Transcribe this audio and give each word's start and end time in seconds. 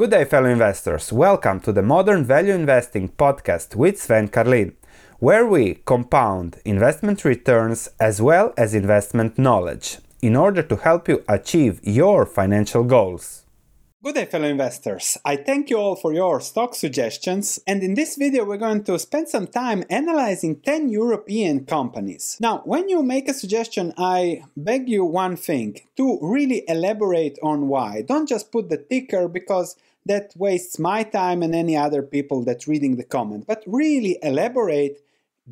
Good 0.00 0.12
day, 0.12 0.24
fellow 0.24 0.48
investors. 0.48 1.12
Welcome 1.12 1.60
to 1.60 1.72
the 1.72 1.82
Modern 1.82 2.24
Value 2.24 2.54
Investing 2.54 3.10
podcast 3.10 3.76
with 3.76 4.00
Sven 4.00 4.28
Carlin, 4.28 4.74
where 5.18 5.46
we 5.46 5.74
compound 5.84 6.56
investment 6.64 7.22
returns 7.22 7.86
as 8.00 8.22
well 8.22 8.54
as 8.56 8.72
investment 8.72 9.36
knowledge 9.38 9.98
in 10.22 10.36
order 10.36 10.62
to 10.62 10.76
help 10.76 11.06
you 11.06 11.22
achieve 11.28 11.80
your 11.82 12.24
financial 12.24 12.82
goals. 12.82 13.44
Good 14.02 14.14
day, 14.14 14.24
fellow 14.24 14.48
investors. 14.48 15.18
I 15.26 15.36
thank 15.36 15.68
you 15.68 15.76
all 15.76 15.94
for 15.94 16.14
your 16.14 16.40
stock 16.40 16.74
suggestions. 16.74 17.60
And 17.66 17.82
in 17.82 17.92
this 17.92 18.16
video, 18.16 18.46
we're 18.46 18.56
going 18.56 18.82
to 18.84 18.98
spend 18.98 19.28
some 19.28 19.46
time 19.46 19.84
analyzing 19.90 20.62
10 20.62 20.88
European 20.88 21.66
companies. 21.66 22.38
Now, 22.40 22.62
when 22.64 22.88
you 22.88 23.02
make 23.02 23.28
a 23.28 23.34
suggestion, 23.34 23.92
I 23.98 24.44
beg 24.56 24.88
you 24.88 25.04
one 25.04 25.36
thing 25.36 25.82
to 25.98 26.18
really 26.22 26.64
elaborate 26.66 27.38
on 27.42 27.68
why. 27.68 28.00
Don't 28.00 28.26
just 28.26 28.50
put 28.50 28.70
the 28.70 28.78
ticker 28.78 29.28
because 29.28 29.76
that 30.06 30.32
wastes 30.36 30.78
my 30.78 31.02
time 31.02 31.42
and 31.42 31.54
any 31.54 31.76
other 31.76 32.02
people 32.02 32.44
that's 32.44 32.68
reading 32.68 32.96
the 32.96 33.04
comment, 33.04 33.44
but 33.46 33.62
really 33.66 34.18
elaborate 34.22 35.00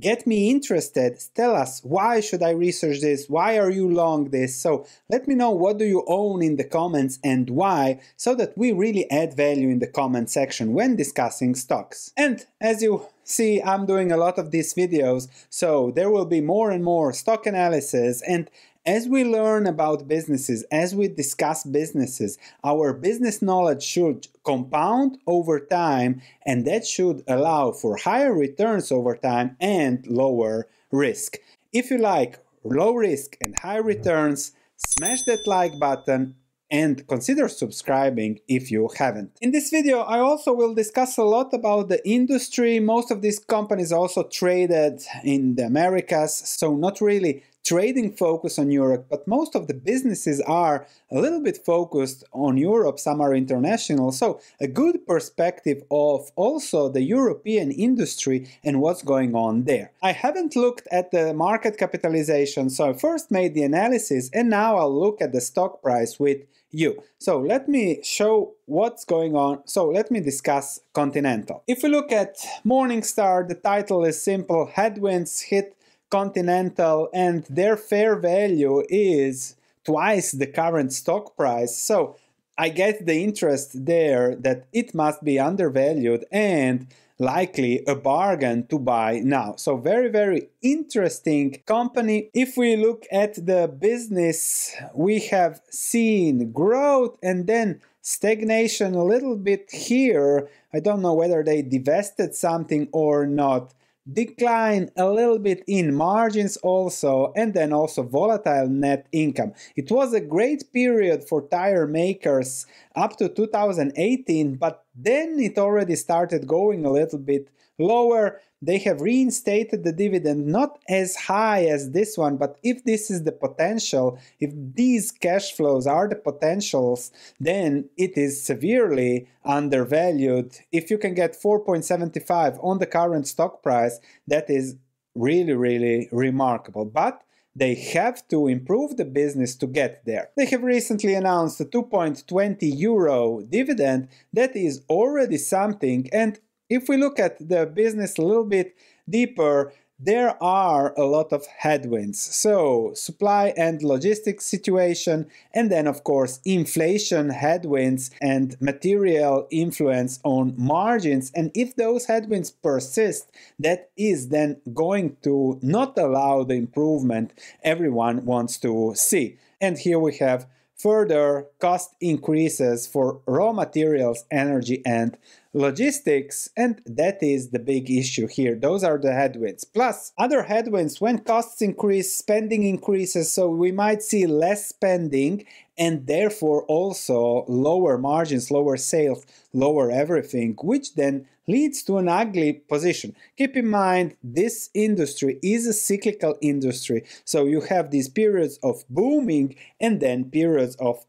get 0.00 0.26
me 0.26 0.50
interested 0.50 1.18
tell 1.34 1.54
us 1.54 1.80
why 1.82 2.20
should 2.20 2.42
i 2.42 2.50
research 2.50 3.00
this? 3.00 3.28
Why 3.28 3.58
are 3.58 3.70
you 3.70 3.88
long 3.88 4.30
this? 4.30 4.56
So 4.56 4.86
let 5.08 5.26
me 5.26 5.34
know 5.34 5.50
what 5.50 5.78
do 5.78 5.84
you 5.84 6.04
own 6.06 6.42
in 6.42 6.56
the 6.56 6.64
comments 6.64 7.18
and 7.24 7.50
why 7.50 8.00
so 8.16 8.34
that 8.36 8.56
we 8.56 8.72
really 8.72 9.10
add 9.10 9.34
value 9.34 9.68
in 9.68 9.78
the 9.78 9.86
comment 9.86 10.30
section 10.30 10.72
when 10.72 10.96
discussing 10.96 11.54
stocks. 11.54 12.12
And 12.16 12.44
as 12.60 12.82
you 12.82 13.06
see 13.24 13.60
i'm 13.62 13.84
doing 13.84 14.10
a 14.10 14.16
lot 14.16 14.38
of 14.38 14.50
these 14.50 14.72
videos 14.72 15.28
so 15.50 15.92
there 15.94 16.10
will 16.10 16.24
be 16.24 16.40
more 16.40 16.70
and 16.70 16.82
more 16.82 17.12
stock 17.12 17.44
analysis 17.44 18.22
and 18.26 18.50
as 18.88 19.06
we 19.06 19.22
learn 19.22 19.66
about 19.66 20.08
businesses, 20.08 20.64
as 20.72 20.94
we 20.94 21.08
discuss 21.08 21.62
businesses, 21.62 22.38
our 22.64 22.94
business 22.94 23.42
knowledge 23.42 23.82
should 23.82 24.26
compound 24.44 25.18
over 25.26 25.60
time, 25.60 26.22
and 26.46 26.66
that 26.66 26.86
should 26.86 27.22
allow 27.28 27.70
for 27.70 27.98
higher 27.98 28.32
returns 28.32 28.90
over 28.90 29.14
time 29.14 29.54
and 29.60 30.06
lower 30.06 30.68
risk. 30.90 31.36
If 31.70 31.90
you 31.90 31.98
like 31.98 32.38
low 32.64 32.94
risk 32.94 33.36
and 33.42 33.58
high 33.58 33.76
returns, 33.76 34.52
smash 34.78 35.22
that 35.24 35.46
like 35.46 35.78
button 35.78 36.36
and 36.70 37.06
consider 37.06 37.46
subscribing 37.48 38.38
if 38.48 38.70
you 38.70 38.88
haven't. 38.98 39.36
In 39.42 39.52
this 39.52 39.68
video, 39.68 40.00
I 40.00 40.18
also 40.20 40.54
will 40.54 40.74
discuss 40.74 41.18
a 41.18 41.24
lot 41.24 41.52
about 41.52 41.90
the 41.90 42.00
industry. 42.08 42.80
Most 42.80 43.10
of 43.10 43.20
these 43.20 43.38
companies 43.38 43.92
also 43.92 44.22
traded 44.22 45.02
in 45.24 45.56
the 45.56 45.66
Americas, 45.66 46.34
so 46.34 46.74
not 46.74 47.02
really 47.02 47.42
trading 47.68 48.10
focus 48.16 48.58
on 48.58 48.70
Europe, 48.70 49.06
but 49.10 49.28
most 49.28 49.54
of 49.54 49.66
the 49.66 49.74
businesses 49.74 50.40
are 50.40 50.86
a 51.10 51.20
little 51.20 51.42
bit 51.42 51.58
focused 51.66 52.24
on 52.32 52.56
Europe, 52.56 52.98
some 52.98 53.20
are 53.20 53.34
international. 53.34 54.10
So, 54.10 54.40
a 54.58 54.66
good 54.66 55.06
perspective 55.06 55.82
of 55.90 56.30
also 56.34 56.88
the 56.88 57.02
European 57.02 57.70
industry 57.70 58.48
and 58.64 58.80
what's 58.80 59.02
going 59.02 59.34
on 59.34 59.64
there. 59.64 59.92
I 60.02 60.12
haven't 60.12 60.56
looked 60.56 60.88
at 60.90 61.10
the 61.10 61.34
market 61.34 61.76
capitalization, 61.76 62.70
so 62.70 62.88
I 62.88 62.92
first 62.94 63.30
made 63.30 63.52
the 63.52 63.64
analysis 63.64 64.30
and 64.32 64.48
now 64.48 64.78
I'll 64.78 65.00
look 65.04 65.20
at 65.20 65.32
the 65.32 65.42
stock 65.42 65.82
price 65.82 66.18
with 66.18 66.38
you. 66.70 67.02
So 67.18 67.38
let 67.38 67.68
me 67.68 68.00
show 68.02 68.54
what's 68.66 69.04
going 69.04 69.34
on. 69.34 69.62
So 69.66 69.88
let 69.88 70.10
me 70.10 70.20
discuss 70.20 70.80
Continental. 70.92 71.62
If 71.66 71.82
we 71.82 71.88
look 71.88 72.12
at 72.12 72.36
Morningstar, 72.64 73.48
the 73.48 73.54
title 73.54 74.04
is 74.04 74.22
simple 74.22 74.66
Headwinds 74.66 75.40
hit 75.40 75.77
Continental, 76.10 77.08
and 77.12 77.44
their 77.50 77.76
fair 77.76 78.16
value 78.16 78.82
is 78.88 79.56
twice 79.84 80.32
the 80.32 80.46
current 80.46 80.92
stock 80.92 81.36
price. 81.36 81.76
So 81.76 82.16
I 82.56 82.70
get 82.70 83.06
the 83.06 83.22
interest 83.22 83.86
there 83.86 84.34
that 84.36 84.66
it 84.72 84.94
must 84.94 85.22
be 85.22 85.38
undervalued 85.38 86.24
and 86.32 86.88
likely 87.18 87.82
a 87.86 87.94
bargain 87.94 88.66
to 88.68 88.78
buy 88.78 89.20
now. 89.24 89.54
So 89.56 89.76
very 89.76 90.08
very 90.08 90.48
interesting 90.62 91.62
company. 91.66 92.30
If 92.32 92.56
we 92.56 92.76
look 92.76 93.06
at 93.10 93.34
the 93.46 93.68
business, 93.68 94.74
we 94.94 95.20
have 95.30 95.60
seen 95.70 96.52
growth 96.52 97.16
and 97.22 97.46
then 97.46 97.80
stagnation 98.02 98.94
a 98.94 99.04
little 99.04 99.36
bit 99.36 99.70
here. 99.70 100.48
I 100.72 100.80
don't 100.80 101.02
know 101.02 101.14
whether 101.14 101.42
they 101.42 101.62
divested 101.62 102.34
something 102.34 102.88
or 102.92 103.26
not 103.26 103.74
decline 104.12 104.90
a 104.96 105.10
little 105.10 105.38
bit 105.38 105.62
in 105.66 105.94
margins 105.94 106.56
also 106.58 107.32
and 107.36 107.54
then 107.54 107.72
also 107.72 108.02
volatile 108.02 108.68
net 108.68 109.06
income. 109.12 109.52
It 109.76 109.90
was 109.90 110.14
a 110.14 110.20
great 110.20 110.72
period 110.72 111.28
for 111.28 111.42
tire 111.42 111.86
makers 111.86 112.66
up 112.96 113.16
to 113.18 113.28
2018 113.28 114.56
but 114.56 114.84
then 114.94 115.38
it 115.38 115.58
already 115.58 115.96
started 115.96 116.46
going 116.46 116.84
a 116.84 116.90
little 116.90 117.18
bit 117.18 117.48
lower 117.78 118.40
they 118.60 118.78
have 118.78 119.00
reinstated 119.00 119.84
the 119.84 119.92
dividend 119.92 120.46
not 120.46 120.78
as 120.88 121.16
high 121.16 121.64
as 121.64 121.90
this 121.92 122.16
one 122.18 122.36
but 122.36 122.58
if 122.62 122.84
this 122.84 123.10
is 123.10 123.24
the 123.24 123.32
potential 123.32 124.18
if 124.40 124.50
these 124.74 125.10
cash 125.10 125.52
flows 125.52 125.86
are 125.86 126.08
the 126.08 126.16
potentials 126.16 127.10
then 127.38 127.88
it 127.96 128.16
is 128.16 128.42
severely 128.42 129.28
undervalued. 129.44 130.58
If 130.72 130.90
you 130.90 130.98
can 130.98 131.14
get 131.14 131.40
4.75 131.40 132.62
on 132.62 132.78
the 132.78 132.86
current 132.86 133.26
stock 133.26 133.62
price 133.62 134.00
that 134.26 134.50
is 134.50 134.76
really 135.14 135.54
really 135.54 136.08
remarkable. 136.12 136.84
But 136.84 137.22
they 137.56 137.74
have 137.74 138.26
to 138.28 138.46
improve 138.46 138.96
the 138.96 139.04
business 139.04 139.56
to 139.56 139.66
get 139.66 140.04
there. 140.04 140.28
They 140.36 140.46
have 140.46 140.62
recently 140.62 141.14
announced 141.14 141.60
a 141.60 141.64
2.20 141.64 142.58
euro 142.60 143.40
dividend. 143.40 144.08
That 144.32 144.54
is 144.54 144.84
already 144.88 145.38
something 145.38 146.08
and 146.12 146.38
if 146.68 146.88
we 146.88 146.96
look 146.96 147.18
at 147.18 147.38
the 147.48 147.66
business 147.66 148.18
a 148.18 148.22
little 148.22 148.44
bit 148.44 148.76
deeper, 149.08 149.72
there 150.00 150.40
are 150.40 150.94
a 150.96 151.04
lot 151.04 151.32
of 151.32 151.44
headwinds. 151.46 152.20
So, 152.20 152.92
supply 152.94 153.52
and 153.56 153.82
logistics 153.82 154.44
situation, 154.44 155.26
and 155.52 155.72
then, 155.72 155.88
of 155.88 156.04
course, 156.04 156.40
inflation 156.44 157.30
headwinds 157.30 158.12
and 158.20 158.56
material 158.60 159.48
influence 159.50 160.20
on 160.22 160.54
margins. 160.56 161.32
And 161.34 161.50
if 161.54 161.74
those 161.74 162.06
headwinds 162.06 162.52
persist, 162.52 163.32
that 163.58 163.90
is 163.96 164.28
then 164.28 164.60
going 164.72 165.16
to 165.22 165.58
not 165.62 165.98
allow 165.98 166.44
the 166.44 166.54
improvement 166.54 167.32
everyone 167.64 168.24
wants 168.24 168.56
to 168.58 168.92
see. 168.94 169.36
And 169.60 169.78
here 169.78 169.98
we 169.98 170.16
have 170.18 170.46
further 170.76 171.46
cost 171.58 171.96
increases 172.00 172.86
for 172.86 173.20
raw 173.26 173.52
materials, 173.52 174.24
energy, 174.30 174.80
and 174.86 175.18
logistics, 175.58 176.48
and 176.56 176.80
that 176.86 177.20
is 177.22 177.50
the 177.50 177.58
big 177.58 177.90
issue 177.90 178.28
here. 178.28 178.54
Those 178.54 178.84
are 178.84 178.96
the 178.96 179.12
headwinds. 179.12 179.64
Plus, 179.64 180.12
other 180.16 180.44
headwinds 180.44 181.00
when 181.00 181.18
costs 181.18 181.60
increase, 181.60 182.14
spending 182.14 182.62
increases, 182.62 183.32
so 183.32 183.48
we 183.50 183.72
might 183.72 184.02
see 184.02 184.26
less 184.26 184.68
spending 184.68 185.44
and 185.76 186.06
therefore 186.06 186.62
also 186.64 187.44
lower 187.48 187.98
margins, 187.98 188.50
lower 188.50 188.76
sales, 188.76 189.26
lower 189.52 189.90
everything, 189.90 190.56
which 190.62 190.94
then 190.94 191.26
leads 191.48 191.82
to 191.82 191.98
an 191.98 192.08
ugly 192.08 192.52
position. 192.52 193.16
Keep 193.36 193.56
in 193.56 193.68
mind, 193.68 194.16
this 194.22 194.70
industry 194.74 195.38
is 195.42 195.66
a 195.66 195.72
cyclical 195.72 196.36
industry, 196.40 197.04
so 197.24 197.46
you 197.46 197.62
have 197.62 197.90
these 197.90 198.08
periods 198.08 198.58
of 198.62 198.84
booming 198.88 199.56
and 199.80 200.00
then 200.00 200.30
periods 200.30 200.76
of 200.76 201.04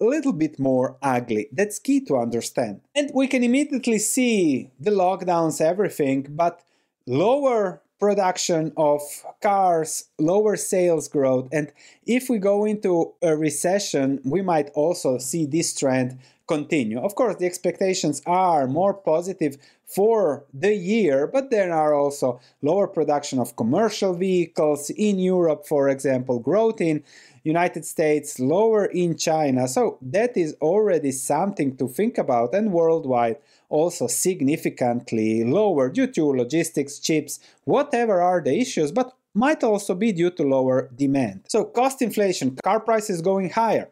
little 0.00 0.32
bit 0.32 0.58
more 0.58 0.96
ugly. 1.02 1.48
That's 1.52 1.78
key 1.78 2.00
to 2.06 2.16
understand. 2.16 2.80
And 2.94 3.10
we 3.14 3.26
can 3.26 3.42
immediately 3.42 3.98
see 3.98 4.70
the 4.78 4.90
lockdowns, 4.90 5.60
everything, 5.60 6.26
but 6.30 6.62
lower 7.06 7.82
production 7.98 8.72
of 8.76 9.00
cars, 9.42 10.10
lower 10.18 10.56
sales 10.56 11.08
growth. 11.08 11.48
And 11.52 11.72
if 12.06 12.28
we 12.28 12.38
go 12.38 12.64
into 12.64 13.14
a 13.22 13.36
recession, 13.36 14.20
we 14.24 14.42
might 14.42 14.70
also 14.74 15.18
see 15.18 15.46
this 15.46 15.74
trend 15.74 16.18
continue. 16.46 16.98
Of 17.00 17.14
course, 17.14 17.36
the 17.36 17.46
expectations 17.46 18.20
are 18.26 18.66
more 18.66 18.92
positive 18.92 19.56
for 19.86 20.44
the 20.52 20.74
year, 20.74 21.26
but 21.26 21.50
there 21.50 21.72
are 21.72 21.94
also 21.94 22.40
lower 22.62 22.86
production 22.86 23.38
of 23.38 23.56
commercial 23.56 24.14
vehicles 24.14 24.90
in 24.90 25.18
Europe, 25.18 25.66
for 25.66 25.88
example, 25.88 26.38
growth 26.38 26.80
in 26.80 27.02
United 27.44 27.84
States, 27.84 28.40
lower 28.40 28.86
in 28.86 29.16
China. 29.16 29.68
So 29.68 29.98
that 30.00 30.36
is 30.36 30.56
already 30.60 31.12
something 31.12 31.76
to 31.76 31.88
think 31.88 32.18
about 32.18 32.54
and 32.54 32.72
worldwide 32.72 33.36
also 33.68 34.06
significantly 34.06 35.44
lower 35.44 35.90
due 35.90 36.06
to 36.06 36.24
logistics, 36.24 36.98
chips, 36.98 37.40
whatever 37.64 38.20
are 38.20 38.40
the 38.40 38.58
issues, 38.58 38.92
but 38.92 39.12
might 39.34 39.64
also 39.64 39.94
be 39.94 40.12
due 40.12 40.30
to 40.30 40.44
lower 40.44 40.88
demand. 40.94 41.44
So 41.48 41.64
cost 41.64 42.00
inflation, 42.00 42.56
car 42.62 42.80
prices 42.80 43.20
going 43.20 43.50
higher. 43.50 43.90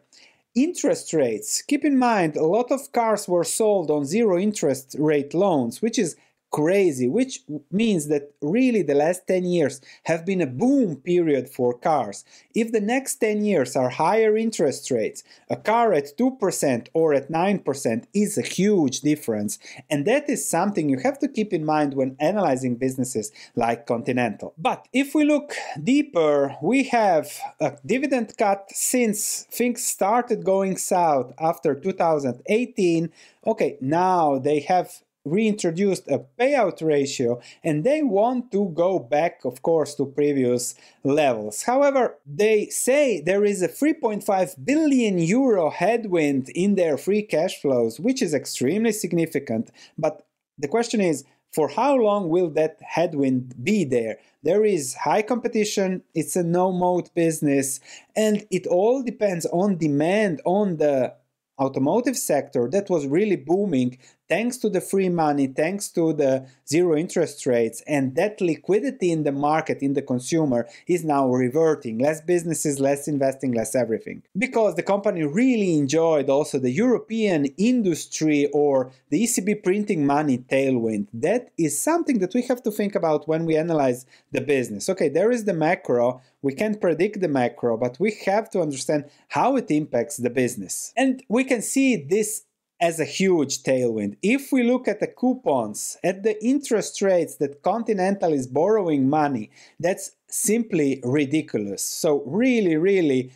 Interest 0.55 1.13
rates. 1.13 1.61
Keep 1.61 1.85
in 1.85 1.97
mind, 1.97 2.35
a 2.35 2.45
lot 2.45 2.71
of 2.71 2.91
cars 2.91 3.27
were 3.27 3.43
sold 3.43 3.89
on 3.91 4.05
zero 4.05 4.37
interest 4.37 4.95
rate 4.99 5.33
loans, 5.33 5.81
which 5.81 5.97
is 5.97 6.15
crazy, 6.53 7.09
which 7.09 7.41
means 7.71 8.07
that 8.07 8.31
really 8.39 8.83
the 8.83 8.93
last 8.93 9.27
10 9.27 9.43
years 9.43 9.81
have 10.03 10.23
been 10.23 10.39
a 10.39 10.47
boom 10.47 10.95
period 10.95 11.49
for 11.49 11.73
cars. 11.73 12.23
If 12.53 12.71
the 12.71 12.79
next 12.79 13.15
10 13.15 13.43
years 13.43 13.75
are 13.75 13.89
higher 13.89 14.37
interest 14.37 14.91
rates, 14.91 15.23
a 15.49 15.55
car 15.55 15.93
at 15.93 16.15
2% 16.15 16.87
or 16.93 17.13
at 17.15 17.31
9% 17.31 18.03
is 18.13 18.37
a 18.37 18.43
huge 18.43 19.01
difference. 19.01 19.57
And 19.89 20.05
that 20.05 20.29
is 20.29 20.47
something 20.47 20.89
you 20.89 20.99
have 20.99 21.17
to 21.19 21.27
keep 21.27 21.53
in 21.53 21.65
mind 21.65 21.95
when 21.95 22.15
analyzing 22.19 22.75
businesses 22.75 23.31
like 23.55 23.87
Continental. 23.87 24.53
But 24.57 24.87
if 24.93 25.15
we 25.15 25.25
look 25.25 25.55
deeper, 25.83 26.55
we 26.61 26.83
have 26.83 27.31
a 27.59 27.77
dividend 27.83 28.37
cut 28.37 28.69
since 28.69 29.47
things 29.49 29.83
started 29.83 30.45
going 30.45 30.77
south 30.77 31.33
after 31.39 31.73
2018. 31.73 33.11
Okay, 33.47 33.77
now 33.81 34.37
they 34.37 34.59
have 34.59 35.01
reintroduced 35.25 36.07
a 36.09 36.25
payout 36.39 36.81
ratio 36.81 37.41
and 37.63 37.83
they 37.83 38.03
want 38.03 38.51
to 38.51 38.69
go 38.73 38.99
back 38.99 39.45
of 39.45 39.61
course 39.61 39.95
to 39.95 40.05
previous 40.05 40.75
levels. 41.03 41.63
However 41.63 42.17
they 42.25 42.67
say 42.67 43.21
there 43.21 43.45
is 43.45 43.61
a 43.61 43.69
3.5 43.69 44.65
billion 44.65 45.17
euro 45.19 45.69
headwind 45.69 46.49
in 46.49 46.75
their 46.75 46.97
free 46.97 47.21
cash 47.21 47.61
flows 47.61 47.99
which 47.99 48.21
is 48.21 48.33
extremely 48.33 48.91
significant. 48.91 49.71
But 49.97 50.25
the 50.57 50.67
question 50.67 50.99
is 50.99 51.23
for 51.53 51.69
how 51.69 51.95
long 51.95 52.29
will 52.29 52.49
that 52.49 52.79
headwind 52.81 53.63
be 53.63 53.85
there? 53.85 54.17
There 54.41 54.65
is 54.65 54.95
high 54.95 55.21
competition 55.21 56.03
it's 56.13 56.35
a 56.35 56.43
no 56.43 56.73
mode 56.73 57.09
business 57.15 57.79
and 58.13 58.45
it 58.51 58.67
all 58.67 59.01
depends 59.01 59.45
on 59.45 59.77
demand 59.77 60.41
on 60.43 60.77
the 60.77 61.13
automotive 61.59 62.17
sector 62.17 62.67
that 62.71 62.89
was 62.89 63.07
really 63.07 63.35
booming 63.35 63.97
thanks 64.29 64.57
to 64.57 64.69
the 64.69 64.81
free 64.81 65.09
money, 65.09 65.47
thanks 65.47 65.89
to 65.89 66.13
the 66.13 66.47
zero 66.67 66.95
interest 66.95 67.45
rates, 67.45 67.81
and 67.87 68.15
that 68.15 68.41
liquidity 68.41 69.11
in 69.11 69.23
the 69.23 69.31
market, 69.31 69.81
in 69.81 69.93
the 69.93 70.01
consumer, 70.01 70.67
is 70.87 71.03
now 71.03 71.29
reverting. 71.29 71.99
Less 71.99 72.21
businesses, 72.21 72.79
less 72.79 73.07
investing, 73.07 73.51
less 73.51 73.75
everything. 73.75 74.23
Because 74.37 74.75
the 74.75 74.83
company 74.83 75.23
really 75.23 75.77
enjoyed 75.77 76.29
also 76.29 76.59
the 76.59 76.71
European 76.71 77.45
industry 77.57 78.47
or 78.53 78.91
the 79.09 79.23
ECB 79.23 79.63
printing 79.63 80.05
money 80.05 80.37
tailwind. 80.37 81.07
That 81.13 81.51
is 81.57 81.79
something 81.79 82.19
that 82.19 82.33
we 82.33 82.43
have 82.43 82.63
to 82.63 82.71
think 82.71 82.95
about 82.95 83.27
when 83.27 83.45
we 83.45 83.57
analyze 83.57 84.05
the 84.31 84.41
business. 84.41 84.89
Okay, 84.89 85.09
there 85.09 85.31
is 85.31 85.45
the 85.45 85.53
macro, 85.53 86.21
we 86.41 86.53
can't 86.53 86.81
predict 86.81 87.21
the 87.21 87.27
macro, 87.27 87.77
but 87.77 87.99
we 87.99 88.17
have 88.25 88.49
to 88.51 88.61
understand 88.61 89.05
how 89.29 89.55
it 89.55 89.69
impacts 89.69 90.17
the 90.17 90.29
business. 90.29 90.93
And 90.97 91.23
we 91.29 91.43
can 91.43 91.61
see 91.61 91.95
this 91.95 92.43
as 92.79 92.99
a 92.99 93.05
huge 93.05 93.63
tailwind. 93.63 94.17
If 94.21 94.51
we 94.51 94.63
look 94.63 94.87
at 94.87 94.99
the 94.99 95.07
coupons, 95.07 95.97
at 96.03 96.23
the 96.23 96.43
interest 96.43 97.01
rates 97.01 97.35
that 97.37 97.61
Continental 97.61 98.33
is 98.33 98.47
borrowing 98.47 99.09
money, 99.09 99.51
that's 99.79 100.11
simply 100.27 100.99
ridiculous. 101.03 101.83
So, 101.83 102.23
really, 102.25 102.75
really, 102.75 103.31